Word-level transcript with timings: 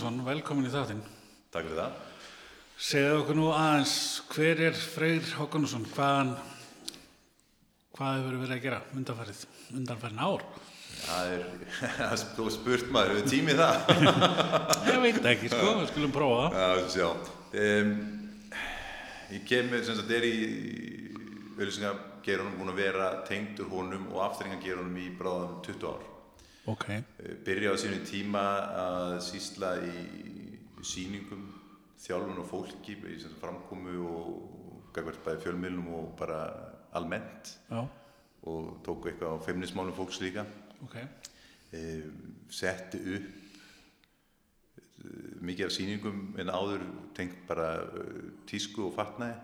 Gunnarsson, 0.00 0.24
velkomin 0.24 0.64
í 0.64 0.70
þáttinn. 0.72 1.00
Takk 1.52 1.66
fyrir 1.66 1.76
það. 1.76 1.96
Segðu 2.80 3.16
okkur 3.18 3.36
nú 3.36 3.48
aðeins, 3.52 3.94
hver 4.32 4.62
er 4.70 4.78
Freyr 4.80 5.26
H. 5.36 5.46
Gunnarsson? 5.52 5.82
Hvaðan, 5.92 6.30
hvað 7.98 8.14
hefur 8.16 8.38
verið 8.40 8.54
að 8.54 8.62
gera 8.62 8.78
undanfarið, 8.96 9.42
undanfarið 9.76 10.22
ár? 10.24 10.46
Það 11.02 11.34
er, 11.34 11.44
þú 12.38 12.46
spurt 12.54 12.88
maður, 12.96 13.18
við 13.18 13.28
tímið 13.34 13.60
það. 13.60 13.92
Ég 14.88 15.04
veit 15.04 15.28
ekki, 15.34 15.52
sko, 15.52 15.74
við 15.82 15.92
skulum 15.92 16.16
prófa 16.16 16.48
það. 16.56 16.82
Já. 16.96 17.08
Um, 17.60 17.94
ég 19.34 19.44
kemur, 19.52 19.84
sem 19.84 20.00
sagt, 20.00 20.14
er 20.16 20.28
í 20.30 20.36
auðvisingagerunum 21.58 22.56
búin 22.56 22.72
að 22.72 22.86
vera 22.86 23.12
tengdur 23.28 23.68
honum 23.74 24.08
og 24.14 24.24
afturringagerunum 24.30 24.96
í 24.96 25.10
bráðum 25.20 25.60
20 25.68 25.92
ár. 25.92 26.09
Ok, 26.68 26.84
Uh, 27.20 27.36
Byrja 27.44 27.72
á 27.72 27.76
sínum 27.80 28.02
tíma 28.04 28.42
að 28.76 29.14
sísla 29.24 29.70
í 29.80 29.94
sýningum, 30.84 31.46
þjálfun 32.00 32.40
og 32.42 32.48
fólki, 32.48 32.96
í 32.96 33.16
framkomu 33.40 33.96
og 34.04 34.92
bæði 35.24 35.40
fjölmiðlum 35.44 35.88
og 35.94 36.12
bara 36.18 36.40
almennt. 36.96 37.54
Já, 37.70 37.84
og 38.48 38.80
tóku 38.84 39.10
eitthvað 39.10 39.36
á 39.36 39.44
feimnismálum 39.44 39.96
fólks 39.96 40.20
líka. 40.20 40.46
ok, 40.84 40.96
eh, 41.72 42.04
setti 42.48 42.98
upp 42.98 43.28
eh, 45.04 45.40
mikið 45.40 45.66
af 45.66 45.72
sýningum 45.72 46.38
en 46.40 46.48
áður 46.48 46.84
tengt 47.14 47.46
bara 47.48 47.82
eh, 47.84 48.30
tísku 48.46 48.88
og 48.88 48.94
fatnaði. 48.96 49.36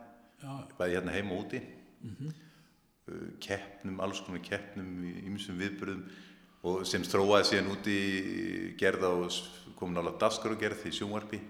Bæði 0.78 0.94
hérna 0.96 1.12
heima 1.12 1.36
úti. 1.36 1.60
Eh, 2.04 3.28
keppnum, 3.40 4.00
alls 4.00 4.20
konar 4.20 4.42
keppnum 4.42 5.04
í 5.04 5.12
ymsum 5.28 5.60
viðbyrðum 5.60 6.08
og 6.64 6.86
sem 6.88 7.04
þróaði 7.04 7.50
síðan 7.50 7.72
úti 7.74 7.96
gerð 8.80 9.06
á 9.06 9.12
komin 9.76 10.00
ála 10.00 10.14
daskarugerð 10.20 10.86
í 10.88 10.94
sjónvarpi. 10.96 11.40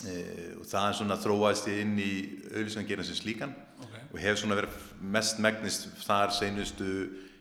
E, 0.00 0.14
og 0.56 0.64
það 0.64 0.86
er 0.86 0.94
svona 0.96 1.18
þróaðist 1.20 1.66
ég 1.68 1.82
inn 1.84 1.98
í 2.00 2.12
auðlýsingargerðin 2.54 3.08
sem 3.10 3.18
slíkan 3.18 3.50
ok, 3.84 3.96
og 4.14 4.22
hef 4.22 4.38
svona 4.40 4.56
verið 4.56 4.78
mest 5.16 5.42
megnist 5.44 5.90
þar 6.00 6.32
seinustu 6.32 6.88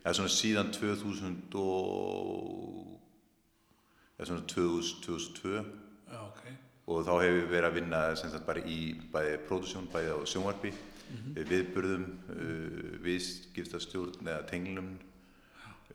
eða 0.01 0.15
svona 0.17 0.33
síðan 0.33 0.73
2000 0.75 1.55
og 1.55 2.97
eða 4.17 4.27
svona 4.27 4.43
2000, 4.51 4.99
2002 5.05 5.53
já, 5.55 6.19
ok, 6.25 6.43
og 6.91 7.07
þá 7.07 7.13
hef 7.23 7.37
ég 7.37 7.47
verið 7.53 7.69
að 7.69 7.77
vinna 7.79 8.03
sem 8.19 8.33
sagt 8.33 8.47
bara 8.49 8.65
í 8.67 8.81
bæði 9.13 9.39
pródusjón, 9.47 9.87
bæði 9.93 10.15
á 10.15 10.19
sjónvarpi 10.27 10.75
mm 10.75 11.45
viðburðum 11.49 12.03
uh, 12.35 12.89
viðskiptastjórn 13.01 14.27
eða 14.27 14.43
tenglum 14.51 14.91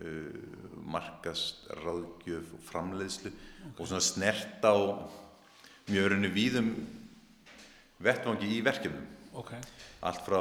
uh, 0.01 0.75
markast 0.85 1.69
ráðgjöf 1.83 2.55
og 2.57 2.65
framleiðslu 2.69 3.33
og 3.75 3.85
svona 3.87 4.03
snert 4.05 4.65
á 4.65 4.77
mjög 5.89 6.13
raunni 6.13 6.31
víðum 6.33 6.71
vettvangi 8.05 8.51
í 8.57 8.63
verkefnum 8.65 9.11
ok, 9.35 9.53
allt 10.07 10.25
frá 10.27 10.41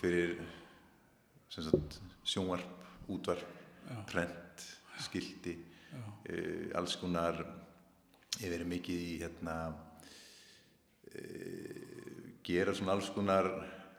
fyrir 0.00 0.36
sagt, 1.52 2.00
sjónvarp, 2.24 2.86
útvarp, 3.12 3.46
Já. 3.88 3.96
prent, 4.08 4.64
skilti, 5.02 5.56
já, 5.92 6.00
uh, 6.32 6.68
alls 6.78 6.96
konar, 6.96 7.42
ég 8.40 8.48
verið 8.48 8.70
mikið 8.70 9.02
í 9.04 9.12
hérna, 9.22 9.56
uh, 11.12 11.80
gera 12.46 12.74
svona 12.74 12.96
alls 12.96 13.10
konar, 13.14 13.50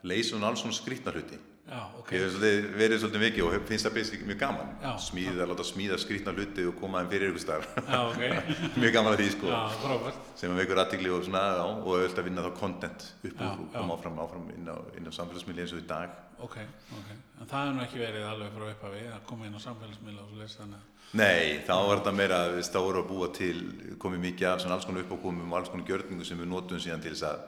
leysa 0.02 0.34
svona 0.34 0.50
alls 0.50 0.64
konar 0.64 0.78
skrýtna 0.80 1.14
hluti. 1.14 1.38
Já, 1.68 1.80
ok, 1.98 2.10
Ég 2.12 2.22
hef 2.24 2.32
svolítið, 2.34 2.66
verið 2.78 3.00
svolítið 3.02 3.22
mikið 3.24 3.44
og 3.48 3.54
finnst 3.68 3.86
það 3.88 3.94
basic 3.98 4.24
mjög 4.28 4.38
gaman. 4.42 4.70
Já. 4.82 4.90
Smíða, 5.06 5.46
láta 5.50 5.64
smíða 5.66 5.98
skrýtna 6.02 6.34
hluti 6.36 6.66
og 6.68 6.76
koma 6.80 7.00
þeim 7.02 7.10
fyrir 7.14 7.32
ykkur 7.32 7.42
starf. 7.44 7.68
já, 7.80 8.00
ok, 8.10 8.22
mjög 8.82 8.92
gaman 8.98 9.12
að 9.14 9.22
því 9.22 9.28
sko. 9.34 9.52
já, 9.54 10.14
Sem 10.36 10.50
að 10.54 10.60
veikur 10.62 10.82
aðtikli 10.84 11.10
og 11.14 11.24
svona, 11.24 11.42
já, 11.58 11.64
og 11.64 11.88
auðvitað 11.94 12.22
að 12.24 12.28
vinna 12.28 12.44
þá 12.46 12.50
content 12.60 13.06
upp 13.24 13.40
Já, 13.40 13.48
og 13.48 13.64
já. 13.64 13.78
koma 13.78 13.94
áfram, 13.98 14.18
áfram 14.26 14.48
inn 14.56 14.68
á, 14.68 14.76
á 14.76 15.12
samfélagsmiðli 15.18 15.64
eins 15.64 15.72
og 15.76 15.80
í 15.82 15.86
dag. 15.88 16.10
ok, 16.44 16.56
ok. 17.00 17.12
En 17.40 17.48
það 17.50 17.62
hefur 17.64 17.74
nú 17.78 17.82
ekki 17.84 17.98
verið 18.02 18.26
alveg 18.28 18.52
frá 18.54 18.66
upphafi 18.74 19.04
að 19.14 19.24
koma 19.28 19.46
inn 19.48 19.56
á 19.56 19.60
samfélagsmiðla 19.64 20.22
og 20.28 20.36
lesa 20.42 20.60
þannig 20.62 20.80
að, 20.82 20.90
Nei, 21.14 21.60
þá 21.62 21.74
var 21.86 22.00
þetta 22.00 22.12
meira, 22.16 22.38
við 22.56 22.68
þá 22.74 22.78
voru 22.82 23.00
að 23.04 23.08
búa 23.10 23.26
til, 23.36 23.58
komið 24.02 24.22
mikið 24.24 24.48
af 24.50 24.62
svona 24.64 24.74
alls 24.78 24.86
konar 24.88 25.04
uppákomum 25.04 25.52
og 25.52 25.58
alls 25.60 25.68
konar 25.70 25.86
gjörningu 25.86 26.24
sem 26.26 26.40
við 26.40 26.48
notum 26.50 26.80
síðan 26.82 27.02
til 27.04 27.12
þess 27.14 27.26
að 27.28 27.44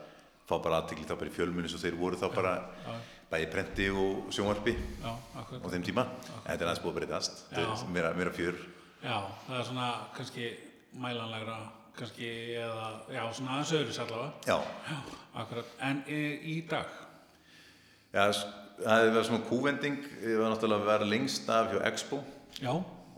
fá 0.46 0.56
bara 0.62 0.80
aðtikli 0.82 1.06
þá 1.08 1.14
bara 1.18 1.30
í 1.30 1.34
fjölmunni 1.34 1.68
svo 1.72 1.80
þeir 1.82 1.96
voru 1.98 2.18
þá 2.20 2.26
bara 2.34 2.52
já, 2.86 2.96
bæði 3.32 3.46
prenti 3.50 3.86
og 3.90 4.28
sjónvarpi 4.34 4.74
já, 5.02 5.10
á 5.10 5.66
þeim 5.72 5.82
tíma. 5.86 6.04
En 6.44 6.52
þetta 6.52 6.60
er 6.62 6.68
aðeins 6.70 6.82
búið 6.84 6.92
að 6.92 6.98
breytast, 7.00 7.40
Já. 7.50 7.64
meira, 7.90 8.12
meira 8.14 8.30
fjör. 8.36 8.60
já, 9.02 9.16
það 9.48 9.58
er 9.60 9.64
svona 9.70 9.88
kannski 10.16 10.50
mælanlegra, 11.02 11.56
kannski 11.98 12.28
eða, 12.60 12.86
já, 13.10 13.24
svona 13.34 13.56
aðeins 13.56 13.72
öðru 13.80 13.96
allavega, 14.04 14.30
Já, 14.46 14.58
já, 14.92 15.00
akkurat, 15.42 15.74
en 15.88 16.04
í, 16.06 16.20
í 16.54 16.56
dag, 16.70 16.86
Já, 18.14 18.30
það 18.84 19.10
var 19.16 19.26
svona 19.26 19.44
kúvending, 19.48 19.98
ég 20.22 20.38
var 20.40 20.52
náttúrulega 20.54 20.84
að 20.84 20.90
vera 20.92 21.08
lengst 21.10 21.48
af 21.52 21.72
hjá 21.74 21.80
Expo. 21.90 22.20
Já, 22.62 22.70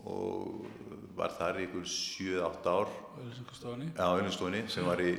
og 0.09 0.65
var 1.19 1.33
þar 1.37 1.59
í 1.61 1.67
ykkur 1.67 1.85
7-8 1.85 2.73
ár. 2.73 2.89
Auðlýsingastofunni, 3.19 3.89
á 3.99 4.07
Ölustofunni 4.17 4.61
sem 4.71 4.85
var 4.87 4.99
í 5.03 5.13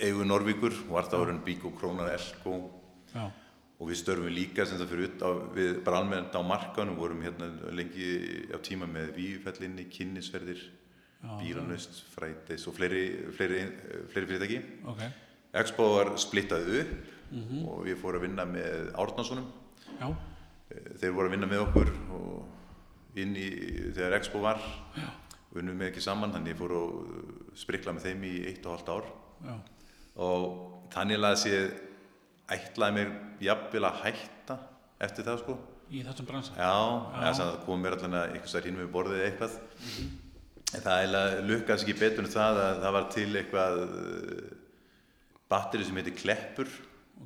eigu 0.00 0.24
Norvíkur, 0.24 0.72
var 0.90 1.04
það 1.10 1.18
voru 1.24 1.34
en 1.36 1.42
Bík 1.44 1.64
og 1.68 1.74
Krónar 1.78 2.10
Elko 2.14 2.54
já, 3.14 3.24
og 3.82 3.88
við 3.90 3.98
störfum 3.98 4.30
líka 4.32 4.64
sem 4.66 4.78
það 4.78 4.90
fyrir 4.92 5.08
ut 5.10 5.24
á, 5.26 5.30
við 5.56 5.72
bara 5.84 5.98
almennt 6.02 6.34
á 6.38 6.40
markanum 6.46 6.96
vorum 6.96 7.22
hérna 7.24 7.48
lengi 7.74 8.46
á 8.54 8.58
tíma 8.62 8.86
með 8.86 9.12
Vífellinni, 9.18 9.88
kynnisverðir, 9.90 10.62
Já, 11.22 11.36
Bíranust, 11.38 12.00
Frætis 12.16 12.64
og 12.66 12.74
fleiri, 12.74 13.02
fleiri, 13.36 13.60
fleiri 14.10 14.26
fyrirtæki. 14.26 14.56
ok, 14.90 15.02
Expo 15.54 15.84
var 15.96 16.08
splittað 16.18 16.66
upp 16.80 16.94
og 17.70 17.86
ég 17.86 17.96
fór 18.00 18.16
að 18.18 18.24
vinna 18.26 18.44
með 18.44 18.88
Árnarssonum. 18.98 19.46
já, 20.00 20.08
Þeir 20.98 21.12
voru 21.14 21.28
að 21.28 21.34
vinna 21.36 21.46
með 21.46 21.62
okkur 21.66 21.90
og 22.16 23.18
inn 23.20 23.36
í 23.36 23.46
þegar 23.94 24.16
Expo 24.18 24.40
var. 24.42 24.58
Já, 24.96 25.06
og 25.52 25.60
unnum 25.60 25.76
með 25.78 25.90
ekki 25.92 26.00
saman 26.02 26.32
þannig 26.32 26.54
ég 26.54 26.58
fór 26.58 26.72
að 26.78 26.92
sprikla 27.60 27.92
með 27.92 28.06
þeim 28.08 28.22
í 28.24 28.34
eitt 28.48 28.66
og 28.66 28.72
halvt 28.78 28.88
ár. 28.94 29.08
Já, 29.46 29.54
og 30.16 30.46
þannig 30.92 31.24
að 31.24 31.38
sé 31.40 31.60
ætlaði 32.52 32.96
mér 32.98 33.12
jafnvel 33.42 33.86
að 33.88 34.00
hætta 34.06 34.58
eftir 35.02 35.26
það 35.28 35.40
sko. 35.42 35.56
Í 35.92 36.02
þessum 36.06 36.28
bransa, 36.28 36.56
já, 36.56 36.74
eða 37.20 37.32
sem 37.36 37.48
það 37.48 37.56
kom 37.66 37.82
mér 37.84 37.96
allan 37.98 38.14
að 38.16 38.30
einhvers 38.32 38.54
þar 38.56 38.68
hinn 38.68 38.78
við 38.80 38.92
borðið 38.94 39.18
eða 39.18 39.30
eitthvað. 39.30 39.56
En 40.72 40.84
það 40.86 41.16
lukkaðs 41.48 41.82
ekki 41.84 41.96
betur 42.00 42.24
en 42.24 42.32
það 42.32 42.60
að 42.62 42.78
það 42.84 42.94
var 42.96 43.08
til 43.12 43.26
eitthvað 43.40 43.80
uh, 43.84 44.46
batteri 45.52 45.84
sem 45.84 45.98
heitir 46.00 46.16
Kleppur 46.16 46.70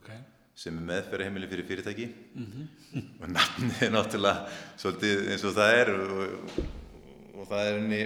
ok, 0.01 0.11
sem 0.59 0.81
er 0.81 0.89
meðferðarheimili 0.89 1.51
fyrir 1.53 1.69
fyrirtæki. 1.69 2.09
Og 3.21 3.31
nafnið 3.31 3.85
er 3.87 3.95
náttúrulega 3.95 4.59
svolítið 4.83 5.31
eins 5.31 5.47
og 5.47 5.55
það 5.61 5.77
er 5.77 5.93
og, 5.95 6.59
og 7.37 7.49
það 7.53 7.63
er 7.63 7.79
henni 7.79 8.03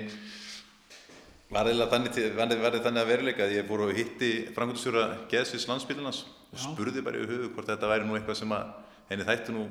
var 1.50 1.66
eiginlega 1.66 1.90
þannig, 1.90 2.18
þannig 2.36 3.00
að 3.00 3.08
veruleika 3.10 3.46
að 3.46 3.54
ég 3.56 3.66
fór 3.66 3.82
og 3.86 3.96
hitti 3.96 4.30
frangundastjóra 4.54 5.06
Geðsvis 5.30 5.66
landsbílunars 5.70 6.20
og 6.50 6.58
Já. 6.58 6.62
spurði 6.68 7.02
bara 7.06 7.18
í 7.18 7.26
höfu 7.26 7.50
hvort 7.54 7.70
þetta 7.70 7.90
væri 7.90 8.06
nú 8.06 8.14
eitthvað 8.18 8.38
sem 8.38 8.54
að 8.54 8.70
henni 9.10 9.26
þætti 9.26 9.56
nú 9.56 9.64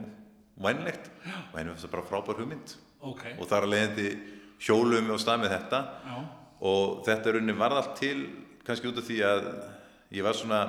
vænlegt. 0.59 1.07
Og 1.53 1.55
henni 1.55 1.71
fannst 1.71 1.87
það 1.87 1.93
bara 1.95 2.07
frábær 2.09 2.41
hugmynd. 2.41 2.75
Ok, 2.99 3.23
og 3.39 3.47
þar 3.47 3.67
að 3.67 3.73
leiðandi 3.73 4.09
hjólum 4.59 5.07
við 5.07 5.15
á 5.15 5.19
stað 5.23 5.41
með 5.45 5.53
þetta. 5.55 5.81
Já, 6.09 6.17
og 6.69 7.01
þetta 7.07 7.35
rauninni 7.35 7.57
varð 7.63 7.79
allt 7.79 7.95
til 8.01 8.17
kannski 8.67 8.91
út 8.91 8.99
af 8.99 9.07
því 9.07 9.19
að 9.29 9.49
ég 10.19 10.25
var 10.27 10.35
svona 10.35 10.61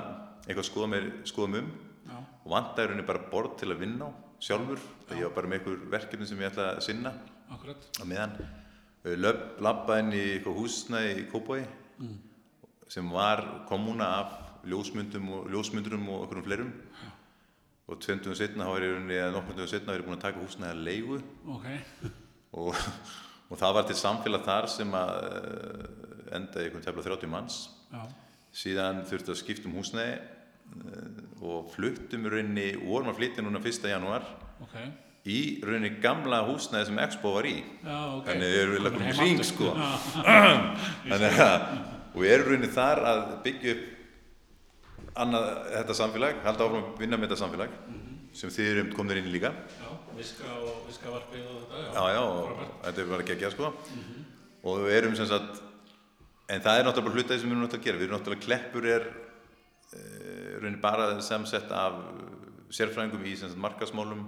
eitthvað 0.47 0.62
að 0.62 0.71
skoða 0.71 0.91
mér 0.94 1.10
skoða 1.27 1.53
mig 1.56 1.65
um. 1.65 1.75
Já, 2.06 2.16
og 2.44 2.54
vantaði 2.54 2.92
rauninni 2.92 3.09
bara 3.10 3.27
borð 3.34 3.59
til 3.65 3.72
að 3.75 3.82
vinna 3.82 4.06
á 4.06 4.10
sjálfur. 4.41 4.87
Þegar 5.09 5.21
ég 5.25 5.27
var 5.27 5.36
bara 5.41 5.51
með 5.51 5.59
einhver 5.60 5.84
verkefni 5.98 6.30
sem 6.30 6.39
ég 6.41 6.53
ætla 6.53 6.71
að 6.77 6.84
sinna 6.86 7.15
akkurat, 7.51 7.91
á 7.98 8.04
meðan 8.06 8.39
labbaði 9.04 10.02
inn 10.04 10.12
í 10.12 10.24
eitthvað 10.34 10.58
húsnæði 10.60 11.12
í 11.22 11.28
Kópói 11.30 11.62
sem 12.91 13.06
var 13.12 13.42
komúna 13.68 14.08
af 14.20 14.32
ljósmyndum 14.66 15.28
og 15.36 15.50
ljósmyndurum 15.52 16.08
og 16.10 16.24
einhverjum 16.24 16.47
fleirum. 16.47 16.72
Og 17.91 17.98
tvendum 18.02 18.36
setna 18.38 18.66
þá 18.66 18.74
er 18.76 18.84
ég 18.86 18.92
rauninni 18.94 19.16
eða 19.18 19.34
nokkur 19.34 19.54
tvendum 19.56 19.70
setna 19.70 19.92
þá 19.92 19.94
er 19.94 20.02
ég 20.02 20.08
búin 20.08 20.18
að 20.18 20.24
taka 20.26 20.42
húsnæði 20.42 20.74
að 20.74 20.82
leigu. 20.88 21.20
Ok, 21.54 21.68
og, 22.62 22.82
og 23.48 23.62
það 23.62 23.76
var 23.78 23.88
til 23.88 23.98
samfélag 23.98 24.44
þar 24.47 24.68
sem 24.70 24.97
að 25.00 25.12
eh, 25.28 25.86
endaði 26.38 26.68
einhvern 26.68 26.86
tefla 26.86 27.06
30 27.08 27.32
manns. 27.32 27.60
Já, 27.91 28.03
síðan 28.62 29.04
þurfti 29.10 29.34
að 29.34 29.41
skipta 29.41 29.70
um 29.70 29.78
húsnæði 29.78 30.16
eh, 30.18 31.22
og 31.41 31.70
fluttum 31.74 32.26
í 32.26 32.34
rauninni 32.34 32.68
vorum 32.82 33.10
að 33.14 33.22
flytja 33.22 33.46
núna 33.46 33.62
1. 33.62 33.91
janúar. 33.91 34.26
Ok, 34.66 34.76
í 35.28 35.38
rauninni 35.64 35.92
gamla 36.00 36.40
húsnæði 36.48 36.88
sem 36.88 37.00
Expo 37.04 37.34
var 37.36 37.48
í. 37.48 37.56
Já, 37.84 37.96
ok. 38.16 38.28
þannig 38.28 38.52
við 38.52 38.60
erum 38.62 38.76
við 38.76 38.92
komin 38.94 39.08
í 39.10 39.14
aftur. 39.14 39.48
sko 39.52 39.72
þannig 41.10 41.40
að 41.44 41.56
og 42.10 42.20
við 42.24 42.34
erum 42.34 42.52
rauninni 42.52 42.70
þar 42.74 43.02
að 43.10 43.24
byggja 43.46 43.74
upp 43.76 43.88
annað 45.20 45.48
þetta 45.74 45.96
samfélag 45.98 46.44
halda 46.46 46.66
áfram 46.66 46.84
að 46.84 47.02
vinna 47.02 47.18
með 47.18 47.28
þetta 47.28 47.40
samfélag 47.42 47.74
sem 48.40 48.52
þið 48.54 48.68
erum 48.72 48.92
komnir 48.94 49.18
inn 49.20 49.26
í 49.26 49.32
líka. 49.34 49.50
Já, 49.80 49.88
viska 50.16 50.52
og 50.54 50.84
viskavarpið 50.86 51.48
og 51.50 51.64
þetta, 51.64 51.80
já. 51.82 52.04
Já 52.14 52.20
og 52.22 52.60
þetta 52.84 53.02
er 53.02 53.10
bara 53.10 53.24
ekki 53.24 53.34
að 53.34 53.42
gera 53.42 53.54
sko 53.56 53.72
og 54.60 54.84
við 54.84 54.96
erum 55.00 55.16
sem 55.18 55.28
sagt 55.30 55.60
en 56.50 56.62
það 56.64 56.78
er 56.78 56.86
náttúrulega 56.86 57.08
bara 57.08 57.16
hlutaði 57.18 57.40
sem 57.40 57.48
við 57.48 57.54
erum 57.54 57.64
náttúrulega 57.64 57.82
að 57.82 57.88
gera. 57.88 58.00
Við 58.00 58.06
erum 58.06 58.16
náttúrulega 58.18 58.46
kleppur 58.46 58.88
er 58.90 59.06
uh, 59.10 60.52
raunin 60.62 60.80
bara 60.82 61.08
samsett 61.24 61.74
af 61.74 61.98
sérfræðingum 62.74 63.26
í 63.26 63.34
markasmálum, 63.58 64.24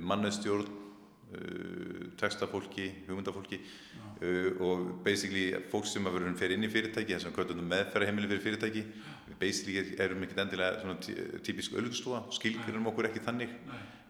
mannestjórn, 0.00 0.66
uh, 0.68 2.08
textafólki, 2.20 2.88
hugmyndafólki 3.08 3.60
uh, 3.60 4.50
og 4.64 4.88
basically 5.04 5.52
fólk 5.72 5.86
sem 5.88 6.06
að 6.08 6.18
vera 6.18 6.34
fyrir 6.40 6.58
inn 6.58 6.66
í 6.68 6.72
fyrirtæki, 6.72 7.14
þess 7.16 7.30
að 7.30 7.36
kvöldunum 7.38 7.70
meðferðarheimili 7.72 8.30
fyrir 8.32 8.44
fyrirtæki. 8.46 8.84
Við 9.28 9.38
basically 9.42 9.96
erum 10.00 10.24
ekkert 10.26 10.42
endilega 10.44 10.82
svona 10.82 10.98
tí- 11.04 11.40
típisk 11.46 11.76
öllugstofa, 11.78 12.24
skilgrinum 12.36 12.90
okkur 12.92 13.10
ekki 13.10 13.24
þannig. 13.24 13.54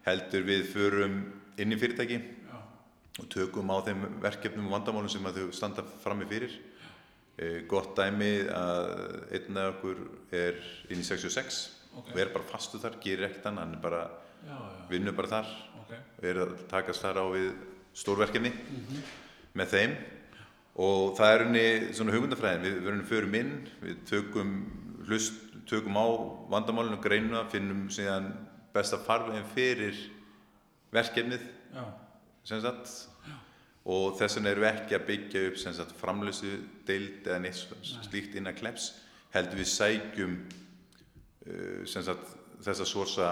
Heldur 0.08 0.46
við 0.46 0.66
förum 0.72 1.20
inn 1.58 1.74
í 1.74 1.78
fyrirtæki 1.80 2.20
og 3.18 3.26
tökum 3.34 3.70
á 3.74 3.82
þeim 3.82 4.04
verkefnum 4.22 4.68
og 4.70 4.76
vandamálum 4.76 5.10
sem 5.10 5.24
að 5.26 5.40
þau 5.40 5.54
standa 5.56 5.82
frammi 6.04 6.26
fyrir. 6.30 6.52
E, 7.38 7.62
gott 7.70 7.96
dæmi 7.98 8.46
að 8.50 8.88
einn 9.34 9.58
af 9.58 9.76
okkur 9.76 9.98
er 10.34 10.56
inn 10.90 11.02
í 11.02 11.06
66 11.06 11.58
Ok. 11.98 12.12
og 12.12 12.18
er 12.22 12.30
bara 12.34 12.46
fastu 12.46 12.78
þar, 12.78 12.96
gerir 13.02 13.26
ekkert 13.28 13.46
annað, 13.50 13.64
hann 13.64 13.74
er 13.74 13.82
bara, 13.82 14.00
já, 14.46 14.54
já, 14.54 14.86
vinnur 14.90 15.14
bara 15.18 15.28
þar. 15.32 15.50
Ok. 15.82 15.92
og 16.18 16.24
er 16.30 16.40
að 16.44 16.54
takast 16.70 17.02
þar 17.04 17.20
á 17.22 17.26
við 17.32 17.48
stórverkefni 17.98 18.52
með 19.58 19.72
þeim. 19.74 19.96
Og 20.78 21.16
það 21.18 21.32
er 21.34 21.42
henni 21.44 21.64
svona 21.96 22.12
hugmyndafræðin, 22.14 22.62
við 22.68 22.76
verðum 22.86 23.06
förum 23.08 23.34
inn, 23.34 23.52
við 23.82 23.96
tökum 24.06 24.52
hlust, 25.08 25.40
tökum 25.66 25.96
á 25.98 26.06
vandamálinu, 26.52 27.00
greinuna, 27.02 27.42
finnum 27.50 27.88
síðan 27.90 28.28
besta 28.74 28.98
farvegin 29.02 29.48
fyrir 29.56 29.96
verkefnið 30.94 31.42
Já, 31.74 31.82
sem 32.48 32.60
sagt. 32.64 32.92
Og 33.88 34.14
þess 34.20 34.36
vegna 34.38 34.50
erum 34.52 34.64
við 34.66 34.70
ekki 34.70 34.96
að 34.98 35.04
byggja 35.08 35.42
upp 35.48 35.58
sem 35.60 35.74
sagt 35.76 35.92
framlösu 35.96 36.50
deild 36.88 37.26
eða 37.26 37.38
neitt 37.40 37.56
s- 37.56 37.96
slíkt 38.04 38.34
innan 38.36 38.54
kleps 38.56 38.90
heldur 39.34 39.58
við 39.62 39.68
sækjum 39.72 40.34
uh, 41.48 41.84
sem 41.88 42.04
sagt 42.04 42.34
þessa 42.64 42.86
sorsa 42.88 43.28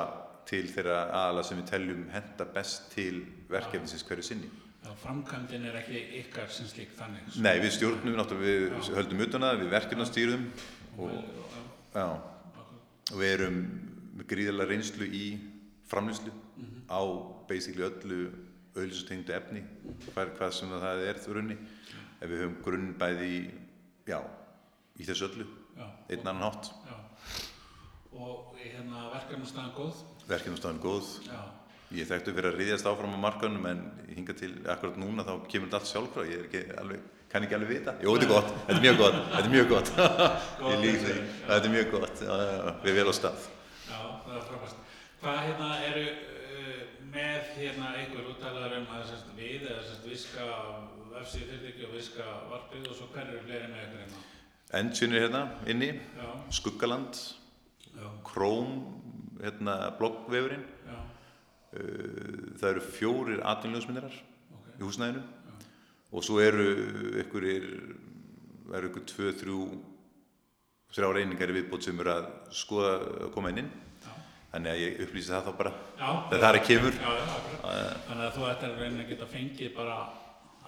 til 0.47 0.63
þeirra 0.71 1.01
aðala 1.11 1.43
sem 1.47 1.59
við 1.61 1.69
teljum 1.73 2.05
henda 2.13 2.47
best 2.55 2.91
til 2.95 3.25
verkefnisins 3.51 4.05
hverju 4.07 4.23
sinni. 4.29 4.51
já 4.87 4.93
framkvæmdin 5.03 5.65
er 5.67 5.77
ekki 5.81 6.01
ykkar 6.23 6.49
sem 6.55 6.67
slík 6.71 6.93
þannig. 6.99 7.25
sko. 7.31 7.43
Nei, 7.43 7.59
við 7.59 7.73
stjórnum 7.75 8.21
við 8.41 8.91
höldum 8.95 9.21
utan 9.27 9.43
að 9.43 9.61
við 9.65 9.71
verkefnastýrum 9.75 10.45
og, 10.99 11.11
Já, 11.97 12.01
já, 12.01 12.07
og 13.13 13.19
við 13.19 13.33
erum 13.33 13.59
með 14.17 14.27
gríðarlega 14.31 14.71
reynslu 14.71 15.07
í 15.11 15.25
framlýslu 15.91 16.33
á 16.87 17.01
basically 17.49 17.83
öllu 17.87 18.21
auðlýsutengdu 18.77 19.33
efni, 19.33 19.63
hvað, 20.13 20.33
hvað 20.39 20.51
sem 20.53 20.69
það 20.69 21.03
er 21.09 21.21
þurrunni, 21.25 21.57
ef 22.21 22.29
við 22.31 22.43
höfum 22.45 22.57
grunn 22.65 22.89
bæði 23.01 23.29
í, 23.33 23.39
já, 24.07 24.19
í 25.01 25.07
þessu 25.09 25.29
öllu, 25.31 25.47
já, 25.77 25.87
einn 26.13 26.27
annan 26.29 26.45
hátt, 26.51 26.71
já. 26.87 26.97
Og 28.17 28.57
hérna 28.57 29.09
verkefnastæðan 29.13 29.73
góð? 29.77 30.03
verkefnastofan 30.27 30.81
góð, 30.83 31.09
Já, 31.27 31.41
ég 31.95 32.03
er 32.03 32.09
þekktu 32.11 32.33
fyrir 32.35 32.49
að 32.51 32.57
riðjast 32.61 32.89
áfram 32.91 33.15
á 33.15 33.21
markanum 33.23 33.67
en 33.71 33.83
hinga 34.11 34.35
til 34.35 34.51
akkurat 34.67 34.97
núna 34.99 35.23
þá 35.27 35.35
kemur 35.51 35.69
þetta 35.69 35.79
allt 35.79 35.91
sjálfráð, 35.93 36.31
ég 36.33 36.41
er 36.41 36.49
ekki 36.49 36.79
alveg, 36.83 37.05
kann 37.31 37.47
ekki 37.47 37.59
alveg 37.59 37.71
vita, 37.71 37.95
jú, 38.03 38.15
þetta 38.17 38.27
er 38.27 38.33
gott, 38.33 38.51
þetta 38.67 38.77
er 38.79 38.83
mjög 38.87 38.99
gott, 39.03 39.21
þetta 39.35 39.45
er 39.45 39.55
mjög 39.55 39.69
gott, 39.75 39.93
ég 40.73 40.83
lík 40.83 40.99
því, 41.05 41.15
þetta 41.47 41.61
er 41.61 41.75
mjög 41.77 41.93
gott, 41.95 42.25
við 42.25 42.91
erum 42.91 42.99
vel 42.99 43.07
á 43.07 43.15
stað. 43.21 43.47
já, 43.87 44.01
það 44.27 44.35
er 44.41 44.45
frábært. 44.51 44.83
Hvað 45.23 45.41
hérna 45.47 45.71
eru 45.87 46.05
uh, 46.11 46.83
með 47.15 47.55
hérna 47.61 47.95
einhver 48.01 48.29
úttalaður 48.35 48.79
um 48.81 48.93
að 48.97 49.15
við 49.39 49.71
eða 49.71 49.83
sérst, 49.87 50.05
viska 50.11 50.51
vefsíð 51.15 51.49
fyrirtæki 51.53 51.87
og 51.87 51.95
viska 51.95 52.25
varpið 52.51 52.91
og 52.91 52.99
svo 52.99 53.07
hver 53.15 53.31
eru 53.31 53.47
fleiri 53.47 53.71
með 53.71 53.87
ykkur 53.87 54.03
hérna? 54.03 54.23
Engine 54.77 55.17
er 55.17 55.27
hérna 55.29 55.43
inni, 55.71 55.93
Já, 56.19 56.29
Skuggaland, 56.59 57.23
já, 58.27 58.33
Chrome, 58.33 58.77
hérna, 59.43 59.77
bloggvefurinn, 59.99 60.65
já, 60.89 60.99
uh, 61.77 62.59
það 62.61 62.71
eru 62.75 62.85
fjórir 62.97 63.43
atvinnljósmyndirar 63.53 64.15
ok. 64.57 64.69
í 64.81 64.85
húsnæðinu 64.85 65.23
og 66.17 66.25
svo 66.25 66.39
eru 66.41 66.67
ykkurir, 67.25 67.67
það 68.69 68.79
eru 68.81 68.91
ykkur 68.93 69.05
tvö, 69.11 69.33
þrjú, 69.43 69.61
þrjá 70.97 71.11
reyningar 71.17 71.51
í 71.53 71.57
viðbót 71.59 71.85
sem 71.85 71.99
eru 72.01 72.13
að 72.15 72.29
skoða 72.57 72.93
að 73.27 73.33
koma 73.35 73.51
inn 73.53 73.65
inn. 73.65 73.71
Já, 74.07 74.13
Þannig 74.53 74.71
að 74.73 74.81
ég 74.81 75.01
upplýsi 75.05 75.33
það 75.35 75.49
þá 75.49 75.57
bara 75.59 75.73
já. 75.75 76.07
þegar 76.31 76.41
það 76.45 76.49
er 76.49 76.59
að 76.61 76.67
kemur. 76.71 76.95
Já, 77.03 77.11
já. 77.19 77.27
Þannig 78.07 78.25
að 78.29 78.37
þú 78.39 78.47
ættir 78.53 78.71
að 78.71 78.81
reyna 78.81 79.03
að 79.03 79.11
geta 79.11 79.27
fengið 79.35 79.75
bara 79.77 79.97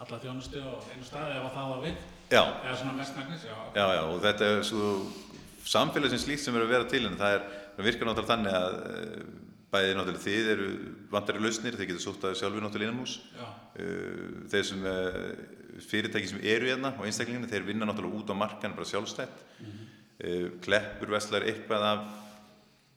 alla 0.03 0.19
þjónustu 0.23 0.61
á 0.67 0.73
einu 0.93 1.07
staði 1.07 1.39
ef 1.39 1.47
að 1.49 1.55
það 1.57 1.73
á 1.73 1.79
við. 1.87 2.03
Já, 2.29 2.43
Eða 2.67 2.75
svona 2.83 2.93
mestmægnis, 2.99 3.45
já. 3.49 3.57
já, 3.79 3.85
já, 3.97 4.03
og 4.05 4.19
þetta 4.27 4.49
er 4.53 4.59
svo 4.69 4.89
samfélag 5.67 6.13
sem 6.13 6.23
slíkt 6.23 6.45
sem 6.45 6.57
er 6.57 6.65
að 6.65 6.73
vera 6.75 6.89
til 6.91 7.05
en 7.09 7.19
það 7.19 7.37
er, 7.37 7.47
það 7.77 7.89
virkar 7.89 8.09
náttúrulega 8.09 8.33
þannig 8.35 8.59
að 8.59 8.77
eh, 8.93 9.23
bæði 9.73 9.97
náttúrulega 9.99 10.25
þið 10.25 10.51
eru 10.55 10.69
vantari 11.13 11.43
lausnir, 11.45 11.77
þið 11.77 11.91
getur 11.91 12.05
sótt 12.05 12.29
að 12.29 12.39
sjálfur 12.41 12.65
náttúrulega 12.65 12.93
innanhús 12.93 13.19
Uh, 13.79 14.47
þeir 14.51 14.65
sem 14.67 14.87
uh, 14.91 15.19
fyrirtæki 15.87 16.31
sem 16.33 16.41
eru 16.43 16.67
hérna 16.67 16.91
og 16.97 17.05
einstaklinginu, 17.07 17.47
þeir 17.47 17.67
vinna 17.69 17.87
náttúrulega 17.87 18.25
út 18.25 18.33
á 18.35 18.41
markan 18.41 18.73
bara 18.75 18.89
sjálfstætt. 18.89 19.45
Uh, 20.19 20.49
kleppur 20.65 21.13
veslar 21.13 21.47
eitthvað 21.47 21.85
af 21.87 22.09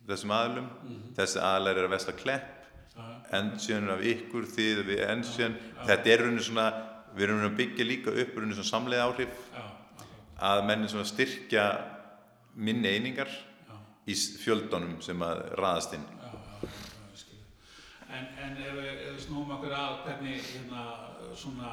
þessum 0.09 0.33
aðlum 0.33 0.71
þessi 1.19 1.43
aðlar 1.45 1.77
er 1.77 1.85
að 1.85 1.93
vesla 1.93 2.15
klepp. 2.17 2.47
Já, 2.95 3.03
endsjön 3.37 3.91
af 3.93 4.01
ykkur, 4.03 4.47
þið 4.49 4.81
við 4.89 5.03
endsjön 5.05 5.53
þetta 5.85 6.11
er 6.11 6.25
raunin 6.25 6.43
svona 6.43 6.65
við 7.13 7.27
erum 7.27 7.37
raunin 7.39 7.51
að 7.51 7.59
byggja 7.61 7.87
líka 7.87 8.15
upp 8.23 8.33
raunin 8.39 8.57
svona 8.57 8.71
samlega 8.71 9.05
áhrif 9.05 9.37
að 10.41 10.63
menni 10.67 10.89
svona 10.91 11.07
styrkja 11.07 11.65
minni 12.55 12.89
einingar 12.91 13.29
Já. 13.67 13.75
í 14.07 14.15
fjöldunum 14.43 14.99
sem 15.05 15.21
að 15.23 15.45
raðast 15.59 15.95
inn 15.97 16.07
Já, 16.17 16.31
já. 16.35 16.71
En, 18.11 18.27
en 18.43 18.57
ef 18.59 18.75
við, 18.75 19.01
snúum 19.23 19.51
okkur 19.55 19.71
að 19.71 20.01
hvernig 20.05 20.41
hérna 20.43 20.81
svona, 21.39 21.69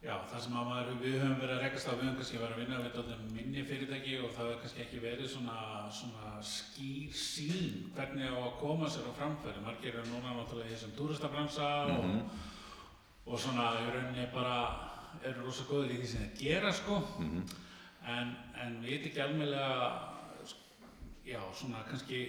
já 0.00 0.14
það 0.30 0.44
sem 0.46 0.54
að 0.56 0.70
maður, 0.70 0.94
við 1.02 1.16
höfum 1.20 1.34
verið 1.42 1.52
að 1.56 1.64
rekast 1.66 1.90
á, 1.90 1.92
við 1.92 2.06
höfum 2.06 2.16
kannski 2.20 2.40
verið 2.40 2.54
að 2.54 2.62
vinna 2.62 2.78
við 2.80 2.94
dálítið 2.94 3.34
minni 3.36 3.64
fyrirtæki 3.68 4.14
og 4.22 4.32
það 4.32 4.48
hefur 4.48 4.62
kannski 4.62 4.84
ekki 4.86 5.02
verið 5.04 5.28
svona, 5.34 5.58
svona 5.98 6.32
skýr 6.52 7.18
sín 7.20 7.90
hvernig 7.98 8.32
á 8.32 8.40
að 8.40 8.56
koma 8.62 8.88
sér 8.88 9.10
á 9.12 9.18
framfæri. 9.20 9.64
Margir 9.66 9.92
eru 10.00 10.06
núna 10.08 10.38
náttúrulega 10.38 10.70
í 10.70 10.76
þessum 10.78 10.96
túristabransa 10.96 11.68
og, 11.98 12.38
og 13.28 13.42
svona 13.44 13.74
í 13.82 13.90
rauninni 13.90 14.30
bara 14.32 14.56
eru 15.20 15.44
rosa 15.44 15.68
góðir 15.68 15.98
í 15.98 16.00
því 16.00 16.08
sem 16.14 16.24
þeir 16.24 16.40
gera 16.40 16.72
sko 16.72 17.02
en, 18.06 18.32
en 18.64 18.78
veit 18.84 19.06
ekki 19.06 19.20
alveglega 19.20 19.74
já, 21.26 21.40
svona 21.54 21.84
kannski 21.88 22.22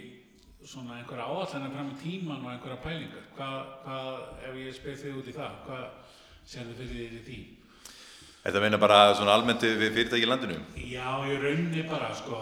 svona 0.66 1.00
einhverja 1.00 1.26
áallanir 1.26 1.74
fram 1.74 1.90
í 1.94 1.98
tíman 2.02 2.44
og 2.46 2.52
einhverja 2.52 2.82
pælingar. 2.84 3.26
Hvað, 3.38 3.72
hvað, 3.86 4.20
ef 4.50 4.60
ég 4.62 4.78
spyr 4.78 5.00
þig 5.00 5.18
út 5.22 5.32
í 5.32 5.34
það, 5.38 5.58
hvað 5.66 6.14
sér 6.52 6.70
þið 6.70 6.84
fyrir 6.84 7.00
þér 7.00 7.18
í 7.18 7.24
því? 7.26 7.40
Þetta 8.42 8.62
meina 8.64 8.78
bara 8.82 9.00
svona 9.14 9.34
almennt 9.38 9.62
við 9.62 9.92
fyrirtæki 9.94 10.26
í 10.26 10.30
landinu 10.30 10.56
Já, 10.90 11.10
ég 11.30 11.44
raunni 11.44 11.84
bara, 11.90 12.08
sko, 12.18 12.40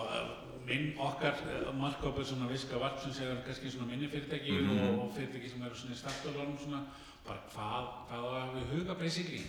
minn 0.67 0.93
okkar 1.03 1.41
markkópur 1.75 2.27
svona 2.27 2.47
viska 2.51 2.79
varp 2.79 3.01
sem 3.03 3.11
séu 3.15 3.35
kannski 3.43 3.71
svona 3.73 3.89
minni 3.89 4.07
fyrirtæki 4.11 4.55
og, 4.61 4.83
og 5.03 5.09
fyrirtæki 5.17 5.51
sem 5.51 5.65
eru 5.67 5.75
svona 5.75 5.97
í 5.97 5.99
startuðlunum 5.99 6.55
svona, 6.61 6.83
bara 7.27 7.43
hvað, 7.51 7.89
hvað 8.07 8.27
á 8.27 8.31
að 8.43 8.55
við 8.55 8.71
huga 8.75 8.95
basically? 9.01 9.43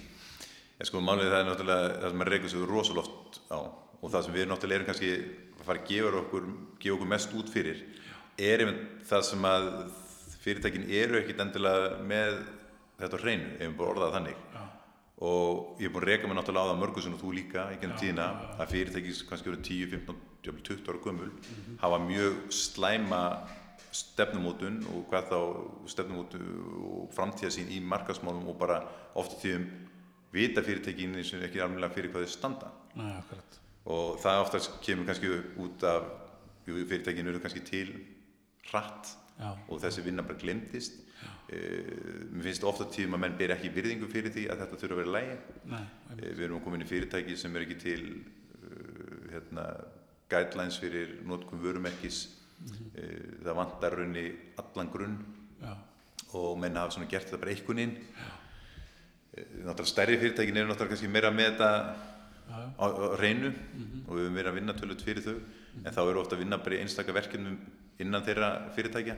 En 0.81 0.89
sko 0.89 1.03
málið 1.05 1.29
það 1.29 1.39
er 1.39 1.49
náttúrulega 1.51 1.89
það 2.01 2.09
sem 2.09 2.21
maður 2.21 2.33
reykur 2.35 2.53
sig 2.53 2.69
rosaloft 2.71 3.41
á 3.53 3.61
og 4.01 4.09
það 4.09 4.23
sem 4.27 4.37
við 4.37 4.47
náttúrulega 4.49 4.79
erum 4.81 4.89
kannski 4.89 5.11
að 5.61 5.67
fara 5.67 5.83
að 5.83 5.91
gefa 5.91 6.21
okkur, 6.23 6.47
gefa 6.81 6.95
okkur 6.97 7.11
mest 7.11 7.35
út 7.37 7.53
fyrir 7.53 7.83
er 8.41 8.65
einmitt 8.65 9.05
það 9.11 9.27
sem 9.29 9.45
að 9.45 9.69
fyrirtækin 10.41 10.89
eru 10.89 11.19
ekkit 11.21 11.43
endilega 11.45 11.99
með 12.09 12.39
þetta 13.01 13.21
hreinu, 13.21 13.51
ef 13.59 13.67
við 13.67 13.77
bara 13.77 13.93
orðað 13.93 14.07
það 14.07 14.17
þannig. 14.17 14.41
Já, 14.55 14.63
og 15.29 15.81
ég 15.81 15.89
er 15.89 15.93
búin 15.93 16.05
að 16.05 16.09
reyka 16.09 16.31
mig 16.31 16.39
náttúrulega 16.39 16.65
á 16.65 16.71
það 16.71 16.81
mörgu 16.81 17.05
sem 17.05 17.17
þú 17.21 17.33
líka 17.37 17.67
í 17.75 17.79
gennum 17.81 17.97
Já, 17.97 18.03
tíðina 18.05 18.29
að 18.57 18.73
fyrirtæki 18.73 19.15
sem 19.17 19.31
kannski 19.31 19.53
eru 19.53 19.63
10, 19.69 19.91
15, 19.95 20.21
jafnvel 20.47 20.67
20 20.71 20.89
ára 20.89 21.03
gömul 21.05 21.31
hafa 21.83 22.01
mjög 22.07 22.39
slæma 22.57 23.23
stefnumótun 24.01 24.81
og 24.95 25.05
hvað 25.11 25.29
þá 25.29 25.39
stefnumótun 25.93 26.51
og 26.89 27.13
framtíðasín 27.17 27.73
í 27.75 27.81
markasmálum 27.85 28.49
og 28.53 28.57
bara 28.61 28.81
oft 29.19 29.37
í 29.37 29.43
tíðum 29.45 29.67
vita 30.33 30.63
fyrirtækin 30.63 31.15
eins 31.19 31.33
og 31.35 31.43
ekki 31.47 31.61
alveg 31.65 31.93
fyrir 31.95 32.13
hvað 32.13 32.27
þau 32.27 32.35
standa. 32.37 32.71
Akkurat. 32.97 33.59
og 33.91 34.19
það 34.23 34.41
oftast 34.45 34.73
kemur 34.85 35.07
kannski 35.09 35.29
út 35.63 35.85
af 35.89 36.05
jú, 36.67 36.75
fyrirtækin 36.87 37.27
eru 37.31 37.41
kannski 37.43 37.63
til 37.65 37.93
hratt 38.71 39.15
Já, 39.41 39.55
og 39.69 39.79
þessi 39.81 40.03
vinna 40.05 40.23
bara 40.27 40.37
glemtist 40.39 40.99
uh, 41.01 42.27
mér 42.35 42.43
finnst 42.51 42.67
ofta 42.69 42.85
tíðum 42.93 43.17
að 43.17 43.23
menn 43.25 43.39
ber 43.39 43.55
ekki 43.55 43.71
virðingu 43.73 44.11
fyrir 44.13 44.35
því 44.35 44.45
að 44.53 44.61
þetta 44.65 44.81
þurfa 44.83 44.97
að 44.97 45.01
vera 45.01 45.15
lægi 45.17 45.39
næ, 45.73 45.79
Eh, 46.11 46.35
Við 46.35 46.45
erum 46.45 46.59
að 46.59 46.65
koma 46.67 46.77
inn 46.77 46.85
í 46.85 46.91
fyrirtæki 46.91 47.37
sem 47.39 47.57
er 47.57 47.65
ekki 47.65 47.79
til 47.81 48.03
uh, 48.11 49.31
hérna, 49.33 49.65
guidelines 50.31 50.79
fyrir 50.83 51.15
notkun 51.27 51.63
vörumerkis. 51.63 52.19
Uh, 52.61 53.41
það 53.47 53.57
vantar 53.57 53.97
raunni 53.97 54.27
allan 54.61 54.91
grunn. 54.93 55.17
Já, 55.63 55.73
og 56.37 56.59
menn 56.61 56.77
hafa 56.77 57.07
gert 57.09 57.31
þetta 57.31 57.41
bara 57.41 57.55
einhvern 57.55 57.79
inn. 57.87 57.97
Uh, 59.31 59.45
náttúrulega 59.67 59.93
stærri 59.93 60.19
fyrirtækin 60.21 60.61
eru 60.61 60.71
náttúrulega 60.71 60.95
kannski 60.95 61.11
meira 61.13 61.31
með 61.35 61.53
þetta 61.53 61.71
já. 62.51 62.59
á, 62.79 62.85
á 62.87 63.07
reynu 63.21 63.53
og 64.07 64.13
við 64.17 64.25
höfum 64.25 64.39
verið 64.41 64.51
að 64.51 64.59
vinna 64.59 64.77
tölvöld 64.79 65.07
fyrir 65.07 65.27
þau. 65.27 65.37
En 65.85 65.95
þá 65.95 66.03
eru 66.03 66.21
ofta 66.23 66.37
að 66.37 66.45
vinna 66.45 66.59
bara 66.59 66.79
í 66.79 66.83
einstaka 66.85 67.15
verkefnum 67.15 67.59
innan 68.01 68.25
þeirra 68.27 68.51
fyrirtækja 68.75 69.17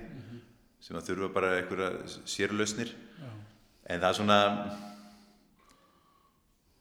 sem 0.83 0.99
að 0.99 1.09
þurfa 1.09 1.29
bara 1.33 1.53
einhverja 1.61 1.91
sérlausnir. 2.27 2.91
Já. 3.23 3.31
en 3.93 4.01
það 4.01 4.09
er 4.09 4.17
svona 4.19 4.39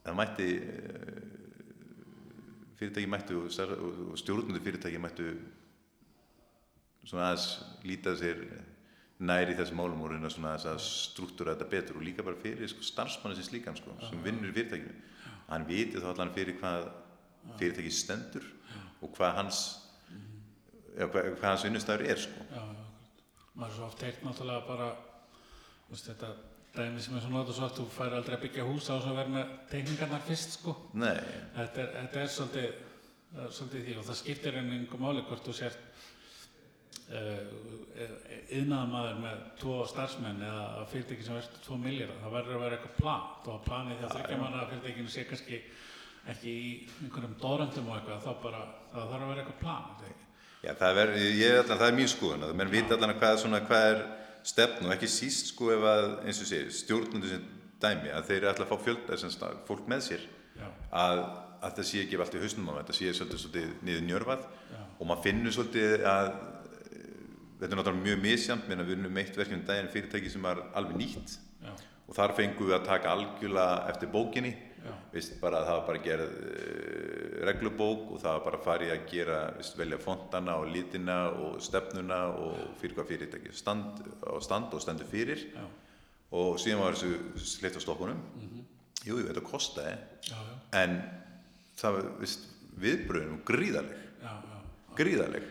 það 0.01 0.17
mætti 0.17 0.47
eh, 0.57 1.21
fyrirtæki 2.79 3.09
mættu 3.09 3.39
og, 3.43 4.17
stjórnundu 4.17 4.61
fyrirtæki 4.63 5.01
mættu 5.01 5.27
svona 7.05 7.29
aðeins 7.29 7.47
líta 7.85 8.15
sér 8.17 8.41
nær 9.21 9.51
í 9.51 9.55
þessum 9.57 9.77
málum 9.77 10.01
og 10.01 10.11
reyna 10.13 10.29
svona 10.33 10.55
aðeins 10.55 10.69
að 10.71 10.81
struktúra 10.85 11.53
þetta 11.53 11.69
betur 11.69 11.99
og 11.99 12.05
líka 12.05 12.25
bara 12.25 12.39
fyrir 12.41 12.69
sko, 12.71 12.85
starfsmanni 12.85 13.37
sem 13.37 13.47
slíkan 13.47 13.77
sko, 13.77 13.93
sem 14.07 14.23
vinnur 14.25 14.53
fyrirtækinu 14.55 14.95
hann 15.51 15.67
viti 15.67 16.01
þá 16.01 16.09
allan 16.13 16.33
fyrir 16.35 16.57
hvað 16.61 16.87
fyrirtæki 17.59 17.91
stendur 17.93 18.45
og 19.01 19.11
hvað 19.17 19.37
hans 19.39 19.61
já, 20.95 21.05
hvað, 21.07 21.33
hvað 21.39 21.49
hans 21.49 21.65
vinnustæður 21.67 22.05
er 22.13 22.21
sko. 22.21 22.45
Já. 22.51 22.63
Maður 23.51 23.71
er 23.71 23.77
svo 23.77 23.87
oft 23.89 24.05
heyrt 24.05 24.23
náttúrulega 24.25 24.63
bara, 24.67 24.87
veist, 25.89 26.07
þetta 26.07 26.29
dæmi 26.75 27.03
sem 27.03 27.17
er 27.17 27.25
svo 27.25 27.33
notað 27.33 27.57
svo 27.57 27.67
oft, 27.67 27.81
þú 27.81 27.87
fær 27.91 28.15
aldrei 28.15 28.37
að 28.37 28.45
byggja 28.45 28.67
hús 28.69 28.87
á 28.87 28.93
þess 28.93 29.09
að 29.11 29.19
vera 29.19 29.33
með 29.35 29.51
teikningarnar 29.73 30.23
fyrst, 30.29 30.55
sko. 30.59 30.75
Nei, 31.01 31.17
Þetta 31.57 31.83
er, 31.83 31.89
þetta 31.97 32.21
er 32.21 32.31
svolítið, 32.37 32.77
svolítið 33.57 33.87
því 33.87 33.97
og 33.97 34.07
það 34.07 34.19
skiptir 34.21 34.59
enn 34.61 34.71
einhver 34.77 35.03
máli 35.03 35.25
hvort 35.27 35.49
þú 35.49 35.57
sért 35.57 36.07
uh, 37.19 38.15
yðnaðamaður 38.57 39.21
með 39.25 39.43
tvo 39.61 39.77
starfsmenn 39.89 40.41
eða 40.47 40.87
fyrirtæki 40.91 41.27
sem 41.27 41.37
verður 41.37 41.61
tvo 41.65 41.77
miljardar. 41.81 42.23
Það 42.23 42.35
verður 42.37 42.57
að 42.57 42.65
vera 42.65 42.79
eitthvað 42.79 42.97
plan. 42.97 43.29
Þó 43.45 43.51
að 43.53 43.63
planið 43.67 44.03
að 44.07 44.15
þryggja 44.15 44.41
manna 44.41 44.65
fyrirtækinu 44.71 45.13
sé 45.13 45.27
kannski 45.29 45.61
ekki 46.31 46.51
í 46.51 46.71
einhverjum 47.01 47.37
dóröndum 47.41 47.87
og 47.89 47.97
eitthvað, 47.97 48.25
þá 48.25 48.43
bara, 48.43 48.65
það 48.91 49.13
þarf 49.13 49.23
að 49.23 49.31
vera 49.31 49.43
eitthvað 49.43 49.61
plan. 49.63 49.87
er? 50.09 50.17
Já, 50.61 50.73
það, 50.77 50.97
ver, 50.99 51.13
ég, 51.17 51.55
allan, 51.57 51.79
það 51.79 51.87
er 51.87 51.95
mín 51.97 52.11
skoðun 52.11 52.45
að 52.45 52.51
menn 52.59 52.69
vita 52.69 52.97
allan 52.97 53.15
hvað, 53.17 53.39
svona, 53.41 53.61
hvað 53.65 53.85
er 53.91 54.03
stefn 54.45 54.85
og 54.85 54.93
ekki 54.93 55.09
síst 55.09 55.51
sko 55.53 55.71
ef 55.73 55.87
að 55.89 56.03
eins 56.29 56.41
og 56.43 56.49
sé 56.49 56.59
stjórnundu 56.81 57.31
sem 57.31 57.47
dæmi 57.81 58.11
að 58.13 58.27
þeir 58.29 58.37
eru 58.37 58.51
alltaf 58.51 58.67
að 58.67 58.71
fá 58.71 58.85
fjölda 58.85 59.17
sem 59.17 59.33
stað, 59.33 59.57
fólk 59.65 59.87
með 59.89 60.03
sér 60.05 60.27
að, 60.93 61.21
að 61.61 61.75
það 61.79 61.87
sé 61.89 62.03
ekki 62.03 62.19
allt 62.21 62.37
í 62.37 62.41
hausnum 62.43 62.69
á 62.69 62.73
þetta 62.79 62.97
sé 62.97 63.13
svolítið, 63.17 63.41
svolítið 63.41 64.45
já, 64.69 64.81
og 64.99 65.09
maður 65.09 65.23
finnur 65.25 65.55
svolítið 65.55 66.05
að 66.11 66.29
eh, 66.29 66.50
þetta 67.61 67.75
er 67.75 67.79
náttúrulega 67.79 68.07
mjög 68.07 68.21
misjant 68.25 68.67
menn 68.69 68.81
að 68.81 68.89
við 68.89 68.97
erum 68.97 69.21
eitt 69.21 69.37
verkefni 69.37 69.65
daginn 69.67 69.89
fyrirtæki 69.93 70.33
sem 70.33 70.45
var 70.45 70.63
alveg 70.77 70.97
nýtt. 70.97 71.37
Já, 71.61 71.71
og 72.07 72.17
þar 72.17 72.33
fengum 72.39 72.69
við 72.71 72.77
að 72.79 72.87
taka 72.89 73.15
algjörlega 73.15 73.79
eftir 73.93 74.13
bókinni. 74.13 74.53
Vist, 75.11 75.35
bara, 75.37 75.59
það 75.61 75.75
var 75.75 75.83
bara 75.85 75.99
gerð 76.01 76.31
uh, 76.31 77.33
reglubók 77.45 78.15
og 78.15 78.21
það 78.23 78.33
var 78.33 78.45
bara 78.47 78.59
farið 78.65 78.93
að 78.95 79.03
gera 79.11 79.35
vist, 79.59 79.75
velja 79.77 79.99
fontana 80.01 80.55
og 80.57 80.71
litina 80.73 81.17
og 81.29 81.59
stefnuna 81.61 82.21
og 82.33 82.55
fyrir 82.81 82.97
hvað 82.97 83.11
fyrirtæki 83.11 83.53
stand, 83.53 84.01
og 84.25 84.41
stand 84.41 84.73
og 84.73 84.81
stendur 84.81 85.09
fyrir. 85.11 85.43
Já, 85.53 85.67
og 86.41 86.57
síðan 86.63 86.81
var 86.81 86.97
þessu 86.97 87.45
sleitt 87.45 87.77
á 87.77 87.81
stokkunum. 87.83 88.23
Jú, 89.05 89.19
ég 89.19 89.29
veit 89.29 89.37
að 89.37 89.91
já, 90.31 90.39
en 90.81 90.97
það 91.77 91.99
var 91.99 92.09
vist, 92.23 92.49
viðbröðum 92.81 93.43
gríðaleg 93.45 94.07
gríðaleg 94.97 95.45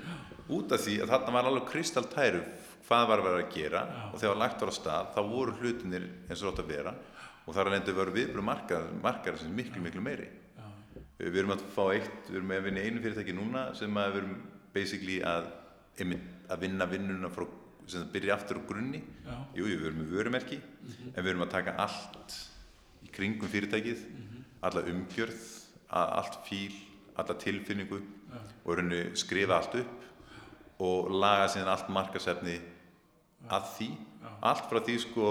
út 0.56 0.74
af 0.74 0.82
því 0.84 0.96
að 1.02 1.12
þarna 1.14 1.34
var 1.36 1.48
alveg 1.50 1.70
kristaltæru 1.70 2.42
hvað 2.90 3.08
var 3.10 3.22
vera 3.22 3.40
að 3.44 3.52
gera 3.54 3.80
Já. 3.86 4.02
og 4.10 4.18
þegar 4.18 4.38
lagt 4.40 4.62
var 4.62 4.72
á 4.72 4.74
stað 4.74 5.10
þá 5.14 5.20
voru 5.30 5.56
hlutinir 5.60 6.06
eins 6.26 6.42
og 6.42 6.50
rátt 6.50 6.62
að 6.64 6.72
vera 6.72 6.94
og 7.46 7.54
þar 7.54 7.68
að 7.68 7.74
lendi 7.76 7.94
veru 7.94 8.14
viðbröð 8.14 8.46
markar, 8.46 8.88
markar 9.02 9.38
sem 9.40 9.54
miklu 9.54 9.82
miklu 9.82 10.02
meiri. 10.04 10.26
Já, 10.58 10.66
við 11.22 11.38
erum 11.42 11.54
að 11.54 11.64
fá 11.74 11.82
eitt, 11.94 12.28
við 12.28 12.40
erum 12.40 12.52
að 12.54 12.66
vinna 12.68 12.84
einu 12.84 13.02
fyrirtæki 13.04 13.34
núna 13.36 13.64
sem 13.78 13.96
að 13.98 14.12
við 14.12 14.20
erum 14.22 14.36
basically 14.74 15.16
að, 15.26 15.48
að 16.50 16.62
vinna 16.64 16.86
vinnuna 16.90 17.30
frá, 17.32 17.46
sem 17.86 18.04
það 18.04 18.12
byrja 18.14 18.36
aftur 18.36 18.60
á 18.60 18.68
grunni. 18.68 19.00
Já, 19.26 19.34
jú, 19.58 19.66
við 19.70 19.88
erum 19.88 20.02
með 20.02 20.14
vörumerki 20.18 20.60
en 20.60 21.18
við 21.18 21.32
erum 21.32 21.46
að 21.46 21.54
taka 21.56 21.76
allt 21.86 22.36
í 23.06 23.10
kringum 23.14 23.50
fyrirtækið 23.50 24.04
alla 24.66 24.84
umgjörð, 24.92 25.42
allt 25.90 26.42
fíl 26.46 26.76
alla 27.18 27.34
tilfinningu 27.40 27.98
já, 27.98 28.40
og 28.64 28.80
skrifa 29.18 29.58
allt 29.58 29.80
upp 29.80 29.99
og 30.80 31.10
laga 31.12 31.48
síðan 31.52 31.72
allt 31.74 31.90
markasefni 31.92 32.58
að 33.50 33.68
því. 33.76 33.90
Já. 34.20 34.28
allt 34.50 34.66
frá 34.68 34.78
því 34.84 34.94
sko 35.00 35.28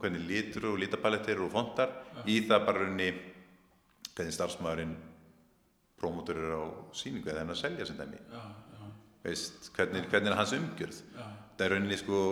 hvernig 0.00 0.22
litur 0.24 0.70
og 0.70 0.78
litapalettir 0.80 1.42
og 1.44 1.50
fontar 1.52 1.90
í 2.24 2.38
það 2.48 2.62
bara 2.64 2.84
rauninu 2.86 3.10
hvernig 4.14 4.32
starfsmæðurinn 4.32 4.94
prómotur 6.00 6.38
er 6.40 6.54
á 6.56 6.64
sýningu 6.96 7.28
eða 7.28 7.42
hann 7.42 7.52
að 7.52 7.60
selja 7.60 7.88
sem 7.88 7.98
dæmi. 7.98 8.20
Já, 8.32 8.40
já, 8.72 8.86
veist, 9.26 9.68
hvernig, 9.76 10.06
hvernig 10.08 10.32
er 10.32 10.38
hans 10.38 10.54
umgjörð? 10.56 11.02
Já, 11.12 11.26
það 11.58 11.66
er 11.66 11.74
rauninni 11.74 12.00
sko 12.00 12.22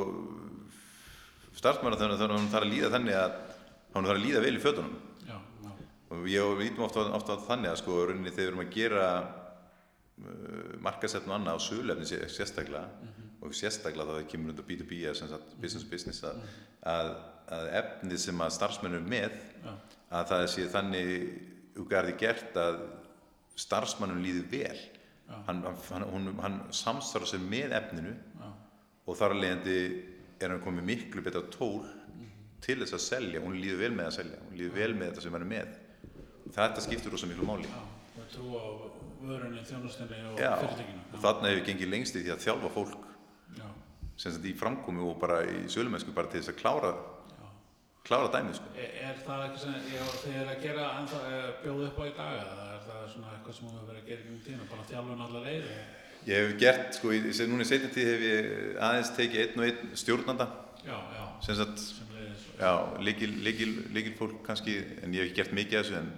starfsmæður 1.61 2.00
þannig 2.00 2.25
að 2.25 2.35
hann 2.37 2.50
þarf 2.54 2.66
að 2.66 2.73
líða 2.73 2.92
þannig 2.97 3.21
að 3.21 3.37
hann 3.92 4.09
þarf 4.09 4.16
að 4.16 4.25
líða 4.25 4.44
vel 4.47 4.54
í 4.54 4.64
fötunum. 4.64 4.97
Já, 5.28 5.37
já, 5.37 5.71
og 6.09 6.26
ég 6.32 6.59
lítum 6.62 6.87
ofta, 6.88 7.06
ofta 7.21 7.38
þannig 7.50 7.73
að 7.73 7.80
sko 7.82 8.00
rauninni 8.00 8.32
þegar 8.32 8.42
við 8.42 8.52
erum 8.52 8.64
að 8.64 8.75
gera 8.78 9.06
markasetn 10.83 11.31
og 11.31 11.37
annað 11.38 11.59
á 11.59 11.61
sögulefni 11.66 12.07
sé- 12.07 12.28
sérstaklega. 12.31 12.88
Og 13.42 13.54
sérstaklega 13.59 14.07
þá 14.07 14.14
það 14.21 14.28
kemur 14.31 14.52
undir 14.52 14.66
B2B 14.69 14.99
eða 15.02 15.14
sem 15.19 15.28
sagt 15.33 15.54
business 15.61 15.85
to 15.85 15.90
business 15.90 16.23
að, 16.28 16.42
að, 16.87 17.09
að 17.57 17.71
efnið 17.81 18.21
sem 18.23 18.42
að 18.45 18.52
starfsmenn 18.54 18.95
eru 19.00 19.09
með 19.11 19.33
já, 19.64 19.73
að 20.21 20.28
það 20.31 20.45
sé 20.52 20.66
þannig 20.71 21.81
úrgarði 21.83 22.14
gert 22.21 22.57
að 22.61 22.83
starfsmannum 23.59 24.23
líður 24.23 24.47
vel. 24.52 24.78
Hann, 25.47 25.62
hann, 25.64 26.04
hann, 26.12 26.28
hann 26.45 26.57
samstarf 26.76 27.26
sér 27.31 27.40
með 27.40 27.73
efninu 27.78 28.12
já, 28.12 28.49
og 29.09 29.16
þar 29.19 29.33
að 29.35 29.40
leiðandi 29.42 29.76
er 30.42 30.52
hann 30.52 30.62
komið 30.62 30.85
miklu 30.90 31.23
betra 31.25 31.42
tól 31.54 31.87
til 32.62 32.76
þess 32.83 32.95
að 32.95 33.02
selja, 33.09 33.40
hún 33.42 33.57
líður 33.59 33.81
vel 33.83 33.95
með 33.97 34.07
að 34.11 34.16
selja. 34.21 34.38
Hún 34.47 34.59
líður 34.61 34.76
vel 34.76 34.92
með 34.95 35.09
þetta 35.11 35.25
sem 35.25 35.35
hann 35.35 35.47
er 35.47 35.50
með. 35.57 35.73
Þetta 36.52 36.85
skiptur 36.85 37.14
rosa 37.16 37.26
miklu 37.31 37.49
máli. 37.49 37.71
Og 38.21 38.28
trú 38.31 38.52
á 38.54 38.62
vörunni, 39.26 39.62
þjónustinni 39.69 40.21
og 40.31 40.41
Já, 40.41 40.50
fyrirtækinu. 40.61 41.02
og 41.12 41.25
þarna 41.25 41.50
hefur 41.52 41.67
gengið 41.69 41.91
lengst 41.93 42.19
í 42.19 42.23
því 42.25 42.35
að 42.35 42.45
þjálfa 42.45 42.71
fólk. 42.76 43.09
Já, 43.59 43.67
sem 44.17 44.35
sagt 44.37 44.47
í 44.49 44.55
framkomi 44.59 45.02
og 45.07 45.19
bara 45.23 45.41
í 45.47 45.64
sölumennsku 45.73 46.14
bara 46.17 46.31
til 46.33 46.41
þess 46.43 46.52
að 46.52 46.61
klára, 46.61 46.93
klára 48.07 48.31
dæmið 48.35 48.59
sko. 48.59 48.71
Er, 48.76 48.95
er 49.09 49.19
það 49.26 49.45
ekki 49.47 49.62
sem 49.62 49.75
ég 49.93 50.07
var 50.07 50.21
þegar 50.23 50.52
að 50.52 50.62
gera 50.67 50.87
en 50.99 51.11
það 51.12 51.26
bjóð 51.64 51.83
upp 51.88 52.00
á 52.00 52.05
í 52.05 52.14
dag 52.19 52.38
eða 52.43 52.69
er 52.76 52.87
það 52.88 53.05
svona 53.14 53.35
eitthvað 53.37 53.59
sem 53.59 53.69
þú 53.69 53.75
hefur 53.76 53.91
verið 53.93 54.02
að 54.02 54.09
gera 54.11 54.21
í 54.21 54.25
gegnum 54.25 54.43
tíma, 54.47 54.71
bara 54.73 54.88
þjálfun 54.91 55.26
allar 55.26 55.47
leið? 55.49 55.71
Ég 56.23 56.38
hef 56.38 56.59
gert, 56.62 56.99
sko, 56.99 57.12
í, 57.14 57.21
núna 57.50 57.64
í 57.64 57.69
seinni 57.71 57.93
tíð 57.95 58.11
hef 58.12 58.26
ég 58.26 58.50
aðeins 58.88 59.14
tekið 59.17 59.41
einn 59.45 59.62
og 59.62 59.69
einn 59.69 59.97
stjórnanda. 59.99 60.47
Já, 60.83 60.99
já, 61.14 61.25
sem 61.47 61.59
sagt, 61.59 61.83
líkil, 63.02 64.12
fólk 64.19 64.43
kannski, 64.47 64.76
en 65.02 65.14
ég 65.14 65.23
hef 65.25 65.31
ekki 65.31 65.41
gert 65.41 65.57
mikið 65.59 65.79
af 65.79 65.87
þessu 65.87 65.99
en, 65.99 66.12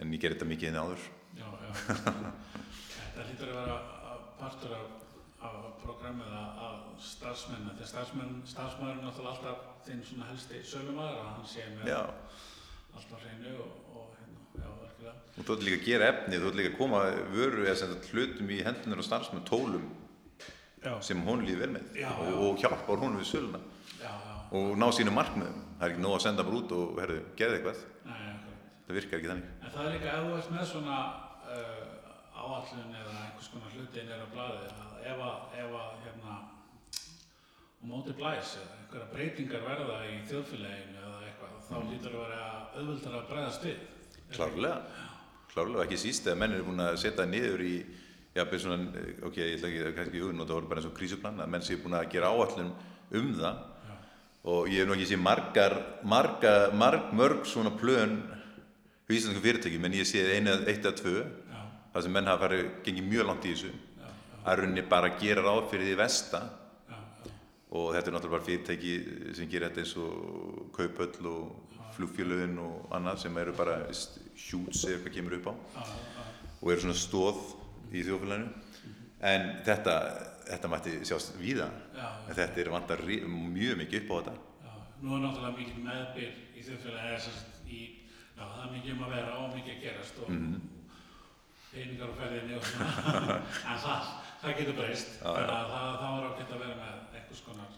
en 0.00 0.14
ég 0.16 0.22
ger 0.22 0.36
þetta 0.36 0.48
mikið 0.48 0.72
en 0.72 0.80
áður 0.80 1.10
Já, 1.38 1.46
já. 1.64 1.70
Þetta 3.12 3.24
hlýtur 3.28 3.52
að 3.52 3.58
vera 3.58 3.76
partur 4.40 4.74
af, 4.76 4.90
af 5.48 5.56
programmið 5.82 6.32
að, 6.38 6.60
að 6.66 6.80
starfsmenn, 7.08 7.68
þegar 7.72 7.90
starfsmenn, 7.92 8.34
starfsmæður 8.52 8.98
er 8.98 9.04
náttúrulega 9.06 9.32
alltaf 9.36 9.86
þinn 9.86 10.02
svona 10.06 10.28
helsti 10.30 10.60
sölumæður 10.72 11.20
að 11.22 11.30
hann 11.32 11.48
sé 11.52 11.66
með 11.76 11.90
Já, 11.92 12.00
allt 12.96 13.14
á 13.14 13.16
hreinu 13.22 13.54
og, 13.64 13.72
og 13.96 14.12
hérna, 14.18 14.44
já, 14.60 14.68
verkilega. 14.82 15.14
og 15.36 15.48
þú 15.48 15.56
ert 15.56 15.66
líka 15.68 15.80
að 15.80 15.86
gera 15.88 16.10
efni, 16.12 16.40
þú 16.42 16.50
ert 16.52 16.60
líka 16.60 16.72
að 16.74 16.78
koma 16.82 17.02
vöru 17.32 17.66
eða 17.66 17.78
sagt 17.82 18.10
hlutum 18.12 18.52
í 18.52 18.60
hendunar 18.66 19.02
og 19.02 19.08
starfsmenn 19.08 19.46
tólum 19.48 19.88
Já, 20.82 20.96
sem 21.06 21.20
hún 21.22 21.44
líður 21.46 21.60
vel 21.62 21.72
með 21.76 21.98
og, 22.10 22.30
og 22.42 22.62
hjálpar 22.62 22.98
hún 23.04 23.18
við 23.20 23.28
söluna 23.30 23.60
og 24.52 24.74
ná 24.76 24.84
sínum 24.92 25.14
markmiðum. 25.16 25.60
Það 25.78 25.84
er 25.86 25.92
ekki 25.94 26.02
nóg 26.04 26.14
að 26.18 26.24
senda 26.26 26.44
bara 26.44 26.58
út 26.58 26.72
og 26.76 26.98
herðu, 27.00 27.20
gerði 27.38 27.56
eitthvað. 27.56 27.78
Það 28.92 28.98
virkar 29.00 29.18
ekki 29.18 29.28
þannig. 29.30 29.52
En 29.64 29.70
það 29.72 29.86
er 29.86 29.94
líka 29.94 30.08
ef 30.12 30.24
þú 30.26 30.32
ert 30.36 30.48
með 30.52 30.64
svona 30.68 30.96
uh, 31.48 31.84
áallun 32.36 32.96
eða 32.98 33.12
einhvers 33.22 33.46
konar 33.48 33.70
hluti 33.72 34.02
nýra 34.04 34.26
á 34.28 34.34
blaði 34.34 34.66
að 34.68 35.06
ef 35.08 35.22
að, 35.24 35.54
ef 35.62 35.76
að 35.78 35.94
hérna, 36.02 36.34
á 36.36 37.84
móti 37.88 38.16
blæs 38.18 38.50
eða 38.60 38.76
einhverja 38.76 39.06
breytingar 39.14 39.64
verða 39.64 39.96
í 40.10 40.18
þjóðfélaginu 40.28 41.00
eða 41.06 41.22
eitthvað, 41.30 41.54
þá 41.70 41.72
lítur 41.86 42.18
að 42.18 42.26
vera 42.26 42.50
auðvöldar 42.74 43.16
að 43.16 43.24
bregðast 43.30 43.64
við. 43.64 43.80
Klárlega. 44.34 45.00
Klárlega, 45.54 45.86
ekki 45.86 46.00
síst 46.04 46.28
eða 46.28 46.42
menn 46.42 46.58
eru 46.58 46.68
búin 46.68 46.84
að 46.84 47.00
setja 47.06 47.28
niður 47.32 47.64
í 47.64 47.74
Já, 48.32 48.46
bara 48.48 48.60
svona, 48.60 49.00
ok, 49.28 49.40
ég 49.40 49.58
ætla 49.58 49.68
ekki, 49.68 49.88
kannski 49.96 50.20
auðvitað, 50.20 50.46
það 50.46 50.54
voru 50.54 50.68
bara 50.68 50.80
eins 50.80 50.86
og 50.88 50.94
krísuplan, 50.96 51.40
að 51.44 51.50
menn 51.52 51.64
séu 51.64 51.80
búin 51.80 51.96
að 51.98 52.06
gera 52.14 52.30
áallun 52.32 52.70
um 53.16 53.26
það 53.40 53.58
Já, 53.88 53.96
og 54.52 54.70
ég 54.72 54.80
hef 54.80 54.88
nú 54.88 54.94
ekki 54.96 55.08
sé 55.10 55.18
margar, 55.20 55.74
marga, 56.08 56.54
marg, 56.76 57.10
mörg 57.16 57.44
svona 57.48 57.74
plön 57.76 58.16
hjá 59.12 59.20
íslensku 59.20 59.44
fyrirtækjum, 59.44 59.84
en 59.84 59.96
ég 59.98 60.08
sé 60.08 60.24
einu, 60.38 60.56
eitt 60.64 60.84
eða 60.84 60.96
tvö, 60.96 61.20
já, 61.52 61.60
þar 61.92 62.04
sem 62.06 62.14
menn 62.16 62.30
hafa 62.30 62.46
farið, 62.46 62.64
gengið 62.86 63.08
mjög 63.10 63.28
langt 63.28 63.46
í 63.46 63.52
þessu, 63.52 63.72
já, 64.00 64.10
að 64.42 64.62
runni 64.62 64.84
bara 64.88 65.12
að 65.12 65.18
gera 65.20 65.44
ráð 65.44 65.68
fyrir 65.72 65.90
því 65.90 65.96
vesta 66.00 66.42
og 67.72 67.94
þetta 67.94 68.10
er 68.10 68.14
náttúrulega 68.16 68.36
bara 68.36 68.46
fyrirtæki 68.46 68.94
sem 69.36 69.48
gerir 69.48 69.70
þetta 69.70 69.80
eins 69.80 69.94
og 70.00 70.72
kaupöll 70.76 71.28
og 71.30 71.78
flugfélögin 71.96 72.58
og 72.60 72.92
annað 72.92 73.22
sem 73.24 73.38
eru 73.40 73.54
bara 73.56 73.78
hjúts 73.88 74.82
eða 74.84 74.98
eitthvað 74.98 75.16
kemur 75.16 75.38
upp 75.38 75.48
á. 75.48 75.54
Og 76.60 76.72
eru 76.72 76.84
svona 76.84 76.98
stóð 77.00 77.40
í 77.92 78.04
þjóðfélaginu. 78.04 78.50
En 79.24 79.48
þetta, 79.64 79.96
þetta 80.50 80.72
mætti 80.72 80.94
sjást 81.08 81.32
víða. 81.40 81.70
En 81.96 82.36
þetta 82.36 82.60
er 82.60 82.72
vantar 82.74 83.04
mjög 83.08 83.80
mikið 83.80 84.04
upp 84.04 84.12
á 84.12 84.16
þetta. 84.18 84.36
Já. 84.66 84.72
Nú 85.00 85.16
er 85.16 85.24
náttúrulega 85.24 85.56
mikið 85.62 85.82
meðbyr 85.88 86.30
í 86.52 86.68
þjóðfélagi 86.68 87.90
sem 88.32 88.40
já, 88.40 88.48
það 88.54 88.64
er 88.66 88.72
mikið 88.76 88.92
um 88.96 89.04
að 89.06 89.12
vera 89.16 89.34
og 89.42 89.54
mikið 89.56 89.74
að 89.76 89.82
gerast 89.86 90.22
og 90.24 90.30
Mhm. 90.32 90.60
peningar 91.72 92.08
á 92.12 92.14
ferðinni 92.20 92.56
og 92.56 92.64
svona, 92.68 93.36
en 93.72 93.78
það, 93.80 94.08
það 94.42 94.56
getur 94.58 94.74
breyst, 94.76 95.12
þannig 95.22 95.52
að 95.56 95.70
það, 95.72 95.92
það 96.02 96.10
var 96.16 96.26
ágætt 96.32 96.50
að 96.52 96.62
vera 96.62 96.74
með 96.80 97.14
einhvers 97.16 97.42
konar, 97.46 97.70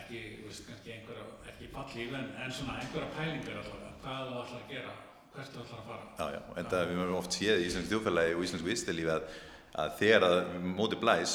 ekki, 0.00 0.18
veist, 0.46 0.66
kannski 0.68 0.92
einhverja, 0.96 1.24
ekki 1.52 1.70
fallíf, 1.72 2.10
en, 2.18 2.26
en 2.44 2.52
svona 2.52 2.74
einhverja 2.80 3.08
pælingar 3.16 3.60
allavega, 3.62 3.92
hvað 4.02 4.26
þú 4.26 4.42
ætlar 4.42 4.60
að 4.60 4.74
gera, 4.74 4.92
hvert 5.34 5.54
þú 5.54 5.62
ætlar 5.64 5.80
að 5.80 5.88
fara. 5.88 6.10
Já, 6.18 6.26
já, 6.36 6.40
en 6.60 6.68
það 6.74 6.84
við 6.90 7.00
höfum 7.00 7.16
oft 7.22 7.38
séð 7.38 7.62
í 7.62 7.66
íslensk 7.70 7.90
þjóðfélagi 7.94 8.36
og 8.36 8.44
íslensku 8.44 8.68
vistilífi 8.68 9.14
að, 9.16 9.24
að 9.84 9.96
þegar 10.02 10.26
að 10.28 10.38
móti 10.76 11.00
blæs 11.00 11.34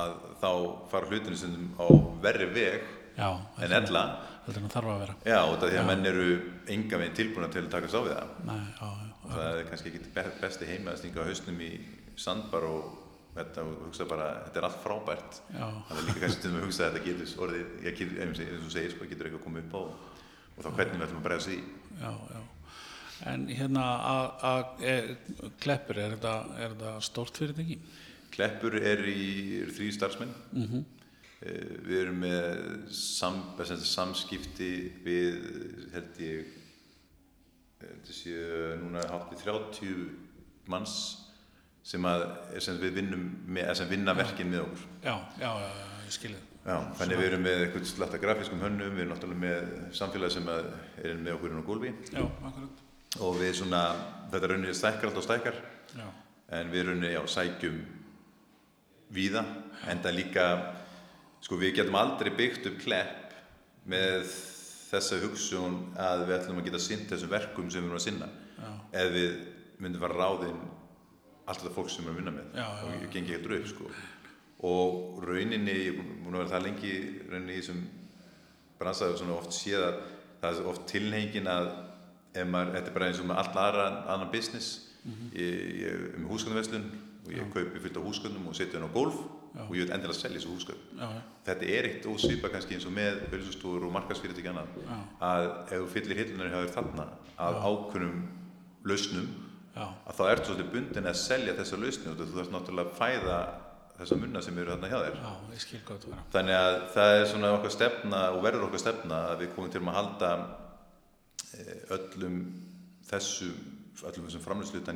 að 0.00 0.16
þá 0.40 0.50
fara 0.94 1.10
hlutinu 1.10 1.36
stundum 1.36 1.68
á 1.76 1.86
verri 2.24 2.48
veg 2.54 2.88
Já, 3.20 3.28
en 3.60 3.72
ella 3.82 4.02
Þetta 4.50 4.66
er 4.66 4.74
þarf 4.74 4.90
að 4.94 5.00
vera. 5.04 5.14
já, 5.24 5.38
út 5.52 5.62
af 5.62 5.70
því 5.70 5.78
að 5.80 5.86
menn 5.90 6.06
eru 6.10 6.26
enga 6.74 6.98
veginn 7.00 7.16
tilbúna 7.20 7.48
til 7.52 7.62
að 7.64 7.70
takast 7.74 7.94
á 7.94 8.00
við 8.06 8.14
það 8.16 8.28
Nei, 8.50 8.60
já, 8.80 8.88
já, 9.00 9.12
og 9.24 9.30
það 9.36 9.58
er 9.60 9.68
kannski 9.70 9.92
ekki 9.92 10.12
be- 10.14 10.34
besti 10.40 10.66
heima 10.70 10.90
að 10.94 10.98
stinga 11.02 11.24
hausnum 11.30 11.60
í 11.60 11.70
sandbar 12.16 12.66
og 12.70 12.96
þetta 13.36 13.62
og 13.62 13.74
hugsa 13.86 14.04
bara, 14.10 14.28
þetta 14.46 14.58
er 14.58 14.64
allt 14.68 14.80
frábært 14.84 15.40
já, 15.54 15.66
það 15.88 15.98
er 16.00 16.06
líka 16.08 16.20
kannski 16.24 16.40
stundum 16.40 16.60
að 16.60 16.64
hugsa 16.66 16.86
að 16.86 16.96
þetta 16.96 17.04
getur 17.06 17.44
orðið, 17.46 17.66
ég 17.86 17.98
getur, 18.00 18.22
eins 18.26 18.40
og 18.66 18.72
segir, 18.74 18.90
sko, 18.96 19.04
getur 19.12 19.28
eitthvað 19.30 19.44
komið 19.46 19.68
upp 19.68 19.74
á 19.78 19.82
og 20.50 20.64
þá 20.64 20.70
hvernig 20.76 20.98
við 20.98 21.04
ætlum 21.06 21.20
að 21.20 21.26
bregða 21.28 21.44
sig 21.46 21.54
í 21.54 21.62
já, 22.00 22.12
já. 22.34 22.40
En 23.30 23.42
hérna 23.52 23.82
að, 24.50 24.68
e, 24.80 24.94
Kleppur, 25.60 25.98
er 26.00 26.14
þetta, 26.16 26.34
er 26.56 26.70
þetta 26.74 26.92
stórt 27.04 27.36
fyrirtæki? 27.36 27.76
Kleppur 28.32 28.76
er 28.80 29.02
í 29.12 29.60
er 29.62 29.72
þrý 29.76 29.90
starfsmenn 29.92 30.32
Mm 30.52 30.66
-hmm. 30.66 30.84
Eh, 31.40 31.76
Við 31.86 31.96
erum 32.02 32.18
með 32.20 32.90
sam, 32.92 33.38
samskipti 33.80 34.70
við, 35.04 35.38
held 35.94 36.18
ég, 36.20 36.50
held 37.80 38.10
ég 38.12 38.18
séu 38.18 38.76
núna 38.82 39.06
hátt 39.08 39.32
í 39.32 39.40
30 39.40 40.68
manns 40.70 40.94
sem, 41.82 42.04
að, 42.04 42.26
sem 42.60 42.76
við 42.82 42.98
vinnum 43.00 43.24
með, 43.48 43.72
sem 43.80 43.88
vinna 43.90 44.12
verkin 44.14 44.52
með 44.52 44.66
okkur. 44.66 44.84
Já, 45.06 45.14
já, 45.40 45.50
ég 46.04 46.14
skilði. 46.18 46.42
Já, 46.60 46.76
þannig 47.00 47.16
við 47.16 47.26
erum 47.30 47.44
með 47.46 47.62
eitthvað 47.64 47.86
slatta 47.88 48.18
grafískum 48.20 48.60
hönnum, 48.60 48.90
við 48.92 49.06
erum 49.06 49.14
náttúrulega 49.14 49.40
með 49.46 49.70
samfélag 49.96 50.32
sem 50.34 50.48
að 50.52 50.66
er 51.00 51.14
með 51.16 51.38
okkur 51.38 51.54
inn 51.54 51.62
á 51.64 51.68
gólfi 51.70 51.92
Já, 52.12 52.20
akkurat. 52.50 52.82
og 53.24 53.38
við 53.40 53.54
svona, 53.62 53.80
þetta 54.34 54.50
raunir 54.52 54.76
stækkar 54.76 55.08
alltaf 55.08 55.24
stækkar 55.24 55.56
Já, 55.96 56.04
en 56.58 56.74
við 56.74 56.84
raunir, 56.90 57.14
já, 57.16 57.22
sækjum 57.32 57.78
víða, 59.16 59.46
enda 59.88 60.12
líka, 60.12 60.44
sko 61.40 61.58
við 61.60 61.74
getum 61.80 61.96
aldrei 62.00 62.30
byggt 62.36 62.66
upp 62.70 62.78
klepp 62.84 63.34
með 63.90 64.26
þessa 64.90 65.20
hugsun 65.22 65.78
að 66.00 66.26
við 66.28 66.36
ætlum 66.36 66.60
að 66.60 66.68
geta 66.68 66.82
sinnt 66.82 67.10
þessum 67.12 67.30
verkum 67.32 67.70
sem 67.70 67.80
við 67.82 67.88
erum 67.90 68.00
að 68.00 68.06
sinna. 68.06 68.28
Já, 68.60 68.70
ef 69.02 69.12
við 69.14 69.36
myndum 69.80 70.02
fara 70.02 70.18
ráðinn 70.18 70.58
allt 71.48 71.62
þetta 71.62 71.74
fólk 71.74 71.90
sem 71.92 72.04
við 72.04 72.10
erum 72.10 72.16
að 72.16 72.20
vinna 72.20 72.34
með 72.36 72.58
Já, 72.58 72.66
já, 72.66 72.82
og 72.86 72.96
ég 73.04 73.12
gengi 73.14 73.36
eitthvað 73.36 73.60
upp 73.60 73.70
sko. 73.70 73.90
og 74.70 75.22
rauninni, 75.24 75.76
ég 75.78 75.94
er 75.94 76.00
búin 76.20 76.34
að 76.36 76.42
vera 76.42 76.52
það 76.52 76.66
lengi 76.66 76.94
rauninni 77.30 77.54
í 77.54 77.60
þessum 77.62 77.80
bransaðu 78.80 79.16
svona 79.20 79.38
oft 79.38 79.54
séð 79.56 79.86
að 79.86 80.00
það 80.42 80.58
er 80.60 80.68
oft 80.74 80.84
tilhengin 80.90 81.48
að 81.48 81.70
ef 82.34 82.46
maður, 82.48 82.74
þetta 82.76 82.90
er 82.90 82.96
bara 82.98 83.08
eins 83.10 83.20
og 83.22 83.28
með 83.30 83.40
allt 83.42 83.56
aðra 83.64 83.86
annan 84.12 84.30
business. 84.32 84.68
Ég, 85.32 85.62
ég 85.80 85.86
er 85.94 86.02
um 86.18 86.26
húsgöndverslun 86.28 86.84
og 87.26 87.30
ég 87.34 87.52
kaupi 87.52 87.82
fullt 87.84 88.00
af 88.00 88.08
húsgöndum 88.08 88.48
og 88.48 88.56
setja 88.56 88.78
henn 88.78 88.88
á 88.88 88.92
gólf 88.94 89.20
Já. 89.50 89.62
og 89.66 89.74
ég 89.74 89.84
vil 89.84 89.92
endilega 89.92 90.16
selja 90.18 90.38
þessu 90.38 90.52
húsgönd 90.54 90.82
þetta 91.46 91.70
er 91.76 91.88
eitt 91.90 92.06
ósvipa 92.06 92.50
kannski 92.52 92.76
eins 92.76 92.86
og 92.86 92.94
með 92.96 93.24
auðvitað 93.28 93.86
og 93.86 93.94
markarsfyrirtæki 93.96 94.52
annað. 94.52 94.68
Já. 94.86 94.98
að 95.30 95.46
ef 95.66 95.80
þú 95.80 95.88
fyllir 95.94 96.20
hillunar 96.22 96.52
hjá 96.52 96.60
þér 96.60 96.74
þarna 96.76 97.06
af 97.36 97.58
ákveðnum 97.64 98.20
lausnum 98.84 99.26
já, 99.74 99.86
að 100.06 100.14
þá 100.20 100.22
ertu 100.30 100.46
svolítið 100.50 100.70
bundin 100.76 101.10
að 101.10 101.18
selja 101.24 101.56
þessa 101.58 101.80
lausni 101.82 102.12
og 102.12 102.20
þú 102.20 102.30
þarfst 102.36 102.54
náttúrulega 102.54 102.90
að 102.90 102.96
fæða 103.00 103.40
þessa 104.00 104.16
munna 104.16 104.40
sem 104.44 104.58
eru 104.58 104.72
þarna 104.72 104.88
hjá 104.88 104.98
þér. 105.04 105.18
Já, 105.20 105.32
þannig 106.32 106.56
að 106.56 106.76
það 106.94 107.16
er 107.18 107.26
svona 107.28 107.52
okkar 107.58 107.74
stefna 107.74 108.22
og 108.32 108.40
verður 108.46 108.66
okkar 108.70 108.82
stefna 108.84 109.20
að 109.34 109.42
við 109.42 109.52
komum 109.56 109.74
til 109.74 109.82
að 109.82 109.98
halda 109.98 110.30
eh, 111.58 111.82
öllum 111.98 112.38
þessum 113.10 113.60
öllum 114.08 114.28
þessum 114.30 114.44
framlýsluta 114.46 114.94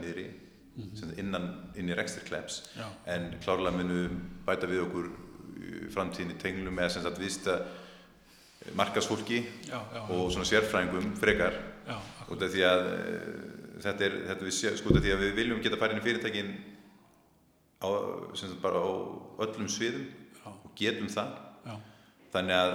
niðri 0.75 0.99
sem 0.99 1.15
innan 1.23 1.49
inn 1.79 1.91
í 1.91 1.97
reksturkleps 1.97 2.63
en 3.11 3.31
klárlega 3.45 3.79
munum 3.79 4.21
bæta 4.47 4.71
við 4.71 4.85
okkur 4.89 5.11
framtíðin 5.95 6.35
í 6.35 6.41
tenglum 6.41 6.75
með 6.77 6.95
sem 6.95 7.05
sagt 7.05 7.21
vista 7.23 7.59
markasfólki 8.73 9.43
Já, 9.69 9.79
já, 9.93 10.01
og 10.09 10.31
svona 10.33 10.49
sérfræðingum 10.49 11.15
frekar. 11.21 11.57
Já, 11.85 11.99
út 12.33 12.43
af 12.43 12.53
því 12.55 12.65
að 12.65 12.85
uh, 12.89 13.33
þetta 13.85 14.07
er, 14.07 14.15
þetta 14.31 14.47
við, 14.47 14.55
sko, 14.81 14.95
því 14.97 15.13
að 15.13 15.25
við 15.25 15.35
viljum 15.39 15.63
geta 15.65 15.81
farið 15.81 15.99
inn 15.99 16.03
í 16.03 16.07
fyrirtækin 16.07 16.53
á, 17.85 17.89
sagt 18.39 18.61
bara 18.63 18.81
á 18.81 18.89
öllum 19.45 19.69
sviðum 19.69 20.07
og 20.55 20.71
getum 20.79 21.11
það. 21.13 21.37
Þannig 22.35 22.57
að 22.57 22.73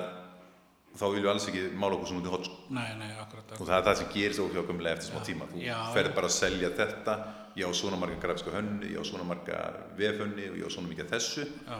þá 0.98 1.04
viljum 1.10 1.26
við 1.26 1.32
alls 1.34 1.48
ekki 1.52 1.62
mála 1.78 1.96
okkur 1.98 2.08
svona 2.10 2.22
út 2.24 2.28
í 2.30 2.34
hot 2.34 2.46
sko. 2.50 2.58
nei, 2.70 2.90
nei, 3.00 3.12
akkurat, 3.22 3.52
og 3.60 3.68
það 3.68 3.78
er 3.78 3.86
það 3.90 3.98
sem 4.00 4.10
gerist 4.14 4.40
óhjákvæmlega 4.44 4.96
eftir 4.98 5.12
smá 5.12 5.22
tíma. 5.28 5.46
Þú 5.54 5.62
Já, 5.64 5.78
ferð 5.94 6.16
bara 6.16 6.28
að 6.28 6.36
selja 6.40 6.70
þetta 6.80 7.16
ég 7.60 7.66
á 7.70 7.72
svona 7.76 7.98
marga 8.00 8.20
grafíska 8.24 8.52
hönni, 8.56 8.90
ég 8.94 9.00
á 9.00 9.04
svona 9.06 9.24
marga 9.28 9.58
vefhönni 9.98 10.50
og 10.50 10.58
ég 10.60 10.66
á 10.66 10.72
svona 10.72 10.90
mikið 10.90 11.10
þessu. 11.14 11.46
Já, 11.68 11.78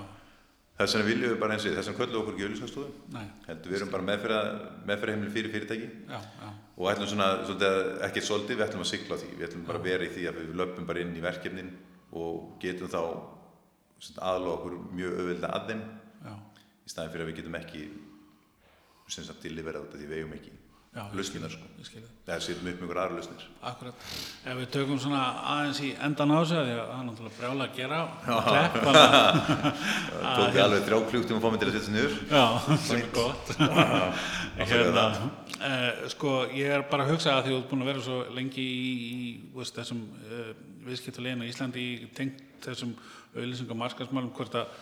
þess 0.80 0.96
vegna 0.96 1.08
viljum 1.10 1.32
við 1.34 1.40
bara 1.40 1.54
eins 1.58 1.66
og 1.66 1.76
þess 1.76 1.90
vegna 1.92 2.00
köllum 2.06 2.22
okkur 2.22 2.34
ekki 2.34 2.46
nei, 3.14 3.26
heldur 3.48 3.72
við 3.72 3.78
erum 3.80 3.90
bara 3.92 4.04
meðferða, 4.10 4.42
meðferðaheimili 4.88 5.32
fyrir 5.36 5.52
fyrirtæki. 5.56 5.90
Já, 6.08 6.20
já, 6.44 6.50
og 6.80 6.92
ætlum 6.94 7.10
svona, 7.12 7.28
að- 7.70 8.04
ekki 8.08 8.22
svolítið, 8.24 8.56
við 8.62 8.66
ætlum 8.70 8.86
að 8.86 8.92
sigla 8.94 9.18
því, 9.20 9.32
við 9.40 9.48
ætlum 9.50 9.66
bara 9.68 9.80
að 9.80 9.84
vera 9.90 10.04
í 10.08 10.14
því 10.16 10.28
að 10.30 10.40
við 10.40 10.56
löpum 10.62 10.86
bara 10.88 11.00
inn 11.04 11.16
í 11.18 11.22
verkefnin 11.26 11.74
og 12.14 12.56
getum 12.64 12.88
þá 12.88 13.02
aðlofa 14.24 14.70
sem 19.10 19.26
sagt 19.28 19.44
deliverað 19.46 19.88
út 19.88 19.94
af 19.96 20.02
því 20.02 20.10
við 20.10 20.20
eigum 20.22 20.36
ekki 20.40 20.56
skil- 21.24 21.50
sko, 21.50 22.00
eða 22.26 22.40
setjum 22.42 22.68
upp 22.72 22.82
ykkur 22.84 22.98
aðra 22.98 23.16
lausnir. 23.20 23.44
Akkurat. 23.62 24.06
Ef 24.46 24.58
við 24.58 24.70
tökum 24.74 25.00
svona 25.00 25.22
aðeins 25.54 25.82
í 25.86 25.92
endan 26.02 26.34
á 26.34 26.38
þessu, 26.42 26.56
því 26.66 26.74
að 26.74 26.80
það 26.80 26.96
er 26.96 27.06
náttúrulega 27.10 27.38
brjála 27.38 27.68
að 27.68 27.76
gera 27.78 28.00
það 28.86 29.70
tók 30.40 30.58
alveg 30.64 30.88
þrjá 30.88 31.00
kluktum 31.12 31.38
að 31.38 31.44
fá 31.46 31.50
mig 31.54 31.62
til 31.62 31.70
að 31.70 31.76
setja 31.76 31.86
sig 31.86 31.96
niður. 31.96 32.18
Já, 32.34 32.46
sem 32.88 32.98
er 32.98 33.08
gott. 33.14 33.54
Hérna, 34.70 35.06
eh, 35.70 36.04
sko, 36.16 36.36
ég 36.58 36.74
er 36.80 36.86
bara 36.90 37.06
að 37.06 37.14
hugsa 37.14 37.38
að 37.38 37.46
því 37.46 37.54
þú 37.54 37.60
ert 37.62 37.70
búin 37.72 37.86
að 37.86 37.92
vera 37.94 38.06
svo 38.10 38.20
lengi 38.36 38.66
í, 38.66 38.92
í 39.00 39.32
veist, 39.56 39.78
þessum 39.78 40.04
uh, 40.26 40.52
viðskiptulegin 40.90 41.46
á 41.46 41.50
Íslandi 41.54 41.86
í 41.86 42.12
tengt 42.18 42.44
þessum 42.66 42.98
markarsmálum, 43.78 44.34
hvort 44.36 44.58
að 44.58 44.74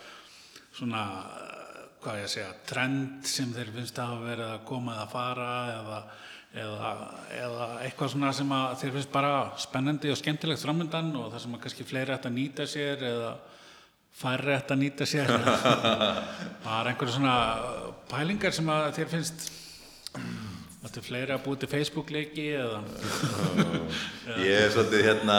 svona, 0.77 1.03
eh, 1.35 1.66
hvað 2.07 2.21
ég 2.21 2.31
segja, 2.31 2.51
trend 2.63 3.27
sem 3.27 3.49
þeir 3.51 3.73
finnst 3.75 3.97
að 3.99 4.11
hafa 4.13 4.27
verið 4.29 4.49
að 4.53 4.61
koma 4.69 4.93
eða 4.95 5.07
fara 5.11 5.47
eða, 5.73 5.97
eða, 6.63 6.91
eða 7.35 7.65
eitthvað 7.83 8.11
svona 8.13 8.29
sem 8.37 8.53
þeir 8.79 8.93
finnst 8.95 9.11
bara 9.11 9.33
spennandi 9.59 10.13
og 10.13 10.19
skemmtilegt 10.21 10.63
framöndan 10.63 11.09
og 11.19 11.33
það 11.33 11.43
sem 11.43 11.57
að 11.57 11.63
kannski 11.65 11.87
fleiri 11.89 12.15
ætti 12.15 12.29
að 12.31 12.37
nýta 12.37 12.67
sér 12.71 13.03
eða 13.09 13.33
færri 14.17 14.55
ætti 14.55 14.73
að 14.73 14.81
nýta 14.85 15.07
sér. 15.09 15.33
Bara 16.65 16.93
einhverju 16.93 17.17
svona 17.17 17.35
pælingar 18.09 18.55
sem 18.55 18.71
að 18.71 18.87
þér 18.97 19.11
finnst 19.17 19.49
Þetta 20.77 21.01
er 21.01 21.03
fleiri 21.03 21.33
að 21.35 21.41
búið 21.43 21.59
til 21.59 21.67
Facebook-leiki 21.73 22.43
eða... 22.55 22.77
ég 24.47 24.61
er 24.61 24.69
svolítið 24.71 25.03
hérna 25.09 25.37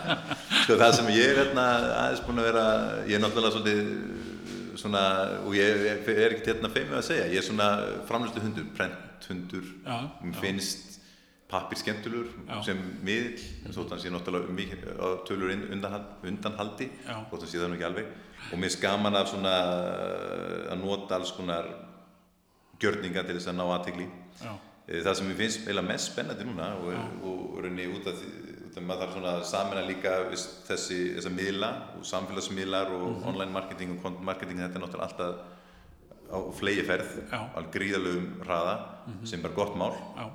sko 0.64 0.78
það 0.80 0.96
sem 0.96 1.10
ég 1.14 1.30
er 1.30 1.40
hérna 1.44 1.66
aðeins 2.00 2.22
búin 2.26 2.42
að 2.42 2.48
vera 2.48 2.64
ég 3.06 3.14
er 3.14 3.22
náttúrulega 3.22 3.54
svolítið 3.54 4.39
svona 4.80 5.02
og 5.44 5.56
ég 5.56 5.84
ég 5.86 6.08
er 6.14 6.34
ekkert 6.34 6.52
hérna 6.54 6.70
feimið 6.72 6.96
að 7.00 7.08
segja 7.10 7.26
ég 7.30 7.40
er 7.42 7.46
svona 7.46 7.68
framlustu 8.08 8.42
hundur, 8.44 8.70
prent 8.76 9.28
hundur 9.28 9.66
Já, 9.84 9.98
mér 10.22 10.34
já. 10.34 10.40
finnst 10.40 10.88
pappir 11.50 11.80
skemmtulur 11.80 12.28
sem 12.64 12.78
miðl 13.02 13.40
en 13.66 13.74
þótt 13.74 13.94
hann 13.94 14.02
sé 14.02 14.10
náttúrulega 14.14 14.54
mikið 14.54 14.84
tölur 15.26 15.50
undanhaldi 16.30 16.86
Já. 17.02 17.16
þótt 17.30 17.40
hann 17.42 17.50
sé 17.50 17.58
það 17.58 17.72
nú 17.72 17.78
ekki 17.78 17.88
alveg. 17.88 18.10
Og 18.50 18.60
mér 18.62 18.76
gaman 18.84 19.18
af 19.18 19.32
svona 19.32 19.54
að 20.70 20.82
nota 20.84 21.18
alls 21.18 21.32
konar 21.36 21.66
gjörninga 22.80 23.24
til 23.26 23.36
þess 23.36 23.50
að 23.50 23.58
ná 23.58 23.64
aðtegli 23.74 24.06
það 24.90 25.16
sem 25.18 25.28
mér 25.28 25.38
finnst 25.42 25.66
eiginlega 25.66 25.88
mest 25.90 26.12
spennandi 26.12 26.46
núna 26.48 26.70
og, 26.78 26.94
og 27.26 27.58
raunni 27.64 27.90
út 27.92 28.08
af 28.10 28.16
því 28.22 28.49
maður 28.78 29.00
þarf 29.02 29.12
svona 29.16 29.30
að 29.36 29.44
samina 29.50 29.82
líka 29.88 30.12
þessi, 30.68 30.98
þessa 31.16 31.30
miðla 31.34 31.70
og 31.98 32.04
samfélagsmiðlar 32.06 32.92
og 32.94 33.08
Mhm. 33.10 33.24
online 33.28 33.52
marketing 33.52 33.90
og 33.96 34.02
content 34.02 34.24
marketing 34.24 34.58
þetta 34.58 34.76
er 34.78 34.84
náttúrulega 34.84 35.08
alltaf 35.08 35.34
á 36.30 36.38
flegi 36.54 36.84
ferð 36.86 37.10
á 37.34 37.60
gríðalögum 37.74 38.44
hraða 38.44 38.76
sem 39.26 39.44
er 39.44 39.50
gott 39.50 39.74
mál. 39.76 39.92
Já, 40.16 40.30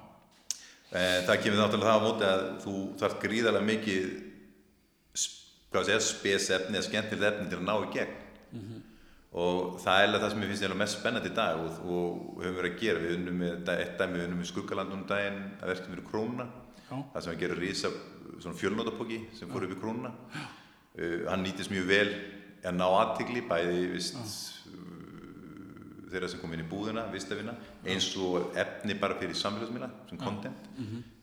En 0.95 1.23
það 1.27 1.41
kemur 1.43 1.59
náttúrulega 1.59 1.91
það 1.91 1.99
á 1.99 2.05
móti 2.05 2.25
að 2.27 2.41
þú 2.63 2.73
þarf 2.99 3.15
gríðarlega 3.21 3.65
mikið 3.65 4.05
spesefni 5.99 6.77
eða 6.77 6.83
skemmtilegt 6.87 7.33
efni 7.33 7.49
til 7.49 7.59
að 7.59 7.65
ná 7.67 7.75
í 7.83 7.93
gegn. 7.95 8.13
Og 9.35 9.79
það 9.83 9.97
er 9.99 10.07
alveg 10.07 10.21
það 10.21 10.29
sem 10.31 10.41
ég 10.41 10.51
finnst 10.53 10.75
mest 10.79 10.99
spennandi 10.99 11.29
í 11.29 11.35
dag 11.35 11.57
og, 11.59 11.71
og 11.83 12.37
höfum 12.43 12.55
verið 12.61 12.71
að 12.71 12.79
gera. 12.79 12.99
Við 13.03 13.15
unnum 13.17 13.39
með 13.41 13.55
dæmi, 13.67 14.13
við 14.15 14.25
unnum 14.27 14.39
með 14.39 14.51
skuggalandunum 14.51 15.07
daginn 15.09 15.41
að 15.59 15.71
verkefni 15.73 16.05
krónuna. 16.11 16.45
Já. 16.45 16.64
Það 16.89 17.21
sem 17.21 17.33
að 17.33 17.41
gera 17.43 17.57
rísa 17.59 17.91
svona 18.39 18.57
fjölnótapóki 18.59 19.21
sem 19.37 19.51
fór 19.51 19.67
upp 19.67 19.75
í 19.75 19.79
krónuna. 19.79 20.11
Uh, 20.95 21.25
hann 21.29 21.43
nýtist 21.45 21.73
mjög 21.73 21.89
vel 21.89 22.09
að 22.65 22.77
ná 22.79 22.85
aðtigli 22.87 23.43
bæði 23.49 23.81
vist, 23.93 24.19
uh, 24.71 26.05
þeirra 26.11 26.29
sem 26.31 26.41
kom 26.41 26.53
inn 26.55 26.63
í 26.63 26.69
búðina 26.69 27.07
vistafina, 27.13 27.55
eins 27.85 28.11
og 28.21 28.55
efni 28.59 28.95
bara 28.99 29.17
fyrir 29.19 29.37
samfélagsmiðla 29.37 29.91
sem 30.11 30.21
content. 30.21 30.69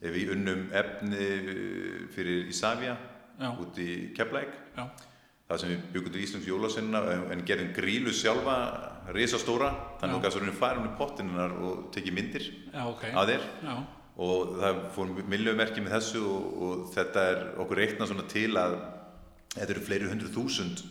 Ef 0.02 0.12
við 0.12 0.34
unnum 0.36 0.68
efni 0.82 1.30
uh, 1.38 2.04
fyrir 2.12 2.52
Ísafja 2.52 2.98
út 3.58 3.78
í 3.80 4.12
Keflæk 4.14 4.60
það 5.52 5.60
sem 5.60 5.72
við 5.72 5.80
byggum 5.94 6.12
til 6.14 6.22
Íslands 6.24 6.48
jólasinna 6.48 7.00
en, 7.12 7.24
en 7.34 7.42
gerðum 7.46 7.72
grílu 7.76 8.12
sjálfa 8.16 8.56
risastóra, 9.12 9.72
þannig 10.00 10.14
að 10.14 10.22
Já. 10.22 10.22
þú 10.22 10.22
gæst 10.26 10.38
að 10.40 10.60
farin 10.60 10.86
um 10.86 10.94
pottinunar 11.00 11.56
og 11.58 11.82
tekið 11.94 12.16
myndir 12.16 12.46
já, 12.48 12.84
ok. 12.86 13.04
að 13.10 13.32
þér. 13.32 13.48
Já, 13.66 13.74
og 14.20 14.56
það 14.60 14.80
fór 14.94 15.12
millumerki 15.30 15.84
með 15.84 15.94
þessu 15.96 16.22
og, 16.28 16.48
og 16.64 16.82
þetta 16.92 17.28
er 17.30 17.44
okkur 17.62 17.80
reiknað 17.80 18.10
svona 18.10 18.26
til 18.28 18.50
að 18.60 18.74
þetta 19.54 19.70
eru 19.74 19.84
fleiri 19.86 20.10
hundru 20.10 20.32
þúsund 20.32 20.82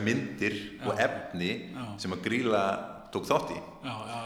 myndir 0.00 0.58
og 0.88 1.00
efni 1.00 1.52
Já. 1.72 1.86
sem 2.00 2.12
að 2.14 2.22
gríla 2.24 2.62
tók 3.12 3.26
þátt 3.28 3.52
í. 3.52 3.58
Já, 3.84 3.94
já, 4.08 4.18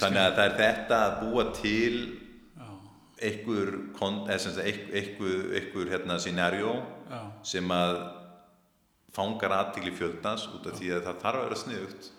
þannig 0.00 0.20
að 0.22 0.36
það 0.38 0.44
er 0.44 0.54
þetta 0.60 1.00
að 1.04 1.16
búa 1.20 1.44
til 1.58 1.96
Já, 2.56 2.68
einhver, 3.28 3.72
einhver, 4.94 5.90
hérna, 5.92 6.16
scenario 6.18 6.78
já, 7.10 7.20
sem 7.44 7.74
að 7.76 7.98
fangar 9.14 9.52
aðtigli 9.58 9.92
fjöldans 9.94 10.48
út 10.50 10.64
af 10.66 10.80
því 10.80 10.94
að 10.96 11.04
það 11.06 11.20
þarf 11.22 11.40
að 11.40 11.44
vera 11.44 11.60
sniðugt. 11.60 12.10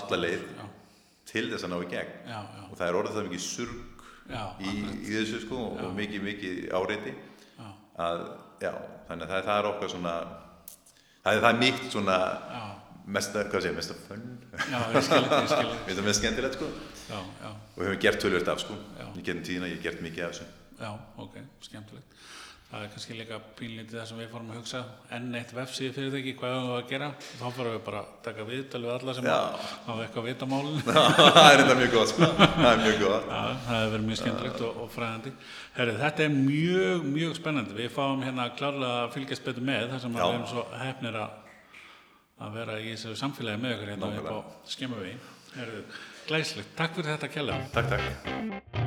Alla 0.00 0.18
leið. 0.18 0.48
Já, 0.56 0.64
til 1.36 1.44
þess 1.52 1.68
að 1.68 1.72
ná 1.74 1.78
í 1.78 1.92
gegn. 1.92 2.16
Já, 2.24 2.40
já, 2.40 2.64
og 2.70 2.74
það 2.80 2.88
er 2.88 2.98
orðið 3.02 3.20
það 3.20 3.28
mikið 3.28 3.44
surg 3.44 4.02
í, 4.58 4.72
í 5.06 5.12
þessu 5.12 5.44
sko 5.44 5.62
og 5.76 5.94
mikið, 6.00 6.26
mikið 6.26 6.58
áreiti. 6.80 7.14
Að, 7.96 8.26
þannig 8.60 9.22
að 9.24 9.30
það, 9.30 9.46
það 9.46 9.54
er 9.58 9.68
okkar 9.70 9.92
svona 9.92 10.16
það 11.24 11.30
er, 11.30 11.44
það 11.44 11.60
mitt 11.62 11.86
svona 11.92 12.16
já, 12.52 12.64
mesta, 13.16 13.44
hvað 13.48 13.64
segir, 13.64 13.76
mesta 13.78 13.96
fönn 14.06 14.26
já, 14.52 14.78
ég 14.92 15.06
skil, 15.06 15.22
ég 15.22 15.48
skil. 15.52 15.70
þetta 15.86 16.02
er 16.02 16.06
mest 16.08 16.20
skemmtilegt 16.22 16.58
sko. 16.58 16.68
Og 17.16 17.80
við 17.80 17.88
höfum 17.90 18.02
gert 18.04 18.20
tölvöld 18.22 18.50
af 18.52 18.62
sko. 18.62 18.76
Í 19.16 19.24
getum 19.24 19.44
tíðina, 19.46 19.70
ég 19.70 19.78
hef 19.78 19.86
gert 19.86 20.04
mikið 20.04 20.26
af 20.26 20.34
þessu. 20.34 20.48
Já, 20.76 20.90
ok, 21.24 21.38
skemmtilegt. 21.64 22.20
Það 22.66 22.82
er 22.82 22.88
kannski 22.90 23.14
líka 23.14 23.36
pínlítið 23.54 23.94
það 23.94 24.06
sem 24.08 24.18
við 24.18 24.30
fórum 24.32 24.48
að 24.50 24.56
hugsa, 24.58 24.78
enn 25.14 25.34
eitt 25.38 25.52
vefsíði 25.54 25.90
fyrirtæki, 25.94 26.32
hvað 26.40 26.54
erum 26.54 26.64
við 26.66 26.78
að 26.80 26.88
gera? 26.90 27.10
Þá 27.22 27.44
fórum 27.44 27.74
við 27.76 27.82
bara 27.86 28.00
að 28.00 28.08
taka 28.24 28.46
viðtal 28.48 28.80
við 28.82 28.90
alla 28.96 29.14
sem 29.14 29.28
hafa 29.28 29.94
eitthvað 30.02 30.18
að 30.22 30.26
vita 30.26 30.48
á 30.48 30.50
málinu. 30.50 30.80
það 30.88 31.50
er 31.52 31.62
þetta 31.62 31.76
mjög 31.78 31.94
gott 31.94 32.10
sko 32.10 32.28
það 32.40 32.66
er 32.72 32.82
mjög 32.82 32.98
gott 33.04 33.28
Já, 33.30 33.38
það 33.68 33.78
hefur 33.78 33.94
verið 33.94 34.08
mjög 34.08 34.20
skemmtilegt 34.22 34.64
og, 34.66 34.80
og 34.82 34.90
fræðandi. 34.96 35.32
Herri, 35.76 35.94
þetta 36.02 36.26
er 36.26 36.34
mjög, 36.40 37.06
mjög 37.12 37.36
spennandi. 37.38 37.78
Við 37.78 37.94
fáum 37.94 38.26
hérna 38.26 38.48
klárlega 38.58 39.04
að 39.04 39.14
fylgjast 39.14 39.46
betur 39.46 39.68
með 39.70 39.86
þar 39.94 40.02
sem 40.02 40.18
við 40.18 40.24
erum 40.26 40.48
svo 40.50 40.66
hefnir 40.82 41.20
að, 41.22 41.62
að 42.42 42.58
vera 42.58 42.80
í 42.82 42.90
þessu 42.96 43.14
samfélagi 43.22 43.62
með 43.62 43.76
ykkur 43.76 43.94
hérna 43.94 44.10
upp 44.10 44.32
á 44.34 44.38
skemmavegi. 44.74 45.14
Glæslegt. 46.26 46.74
Takk 46.74 46.98
fyrir 46.98 47.14
þetta 47.14 47.30
takk 47.78 48.85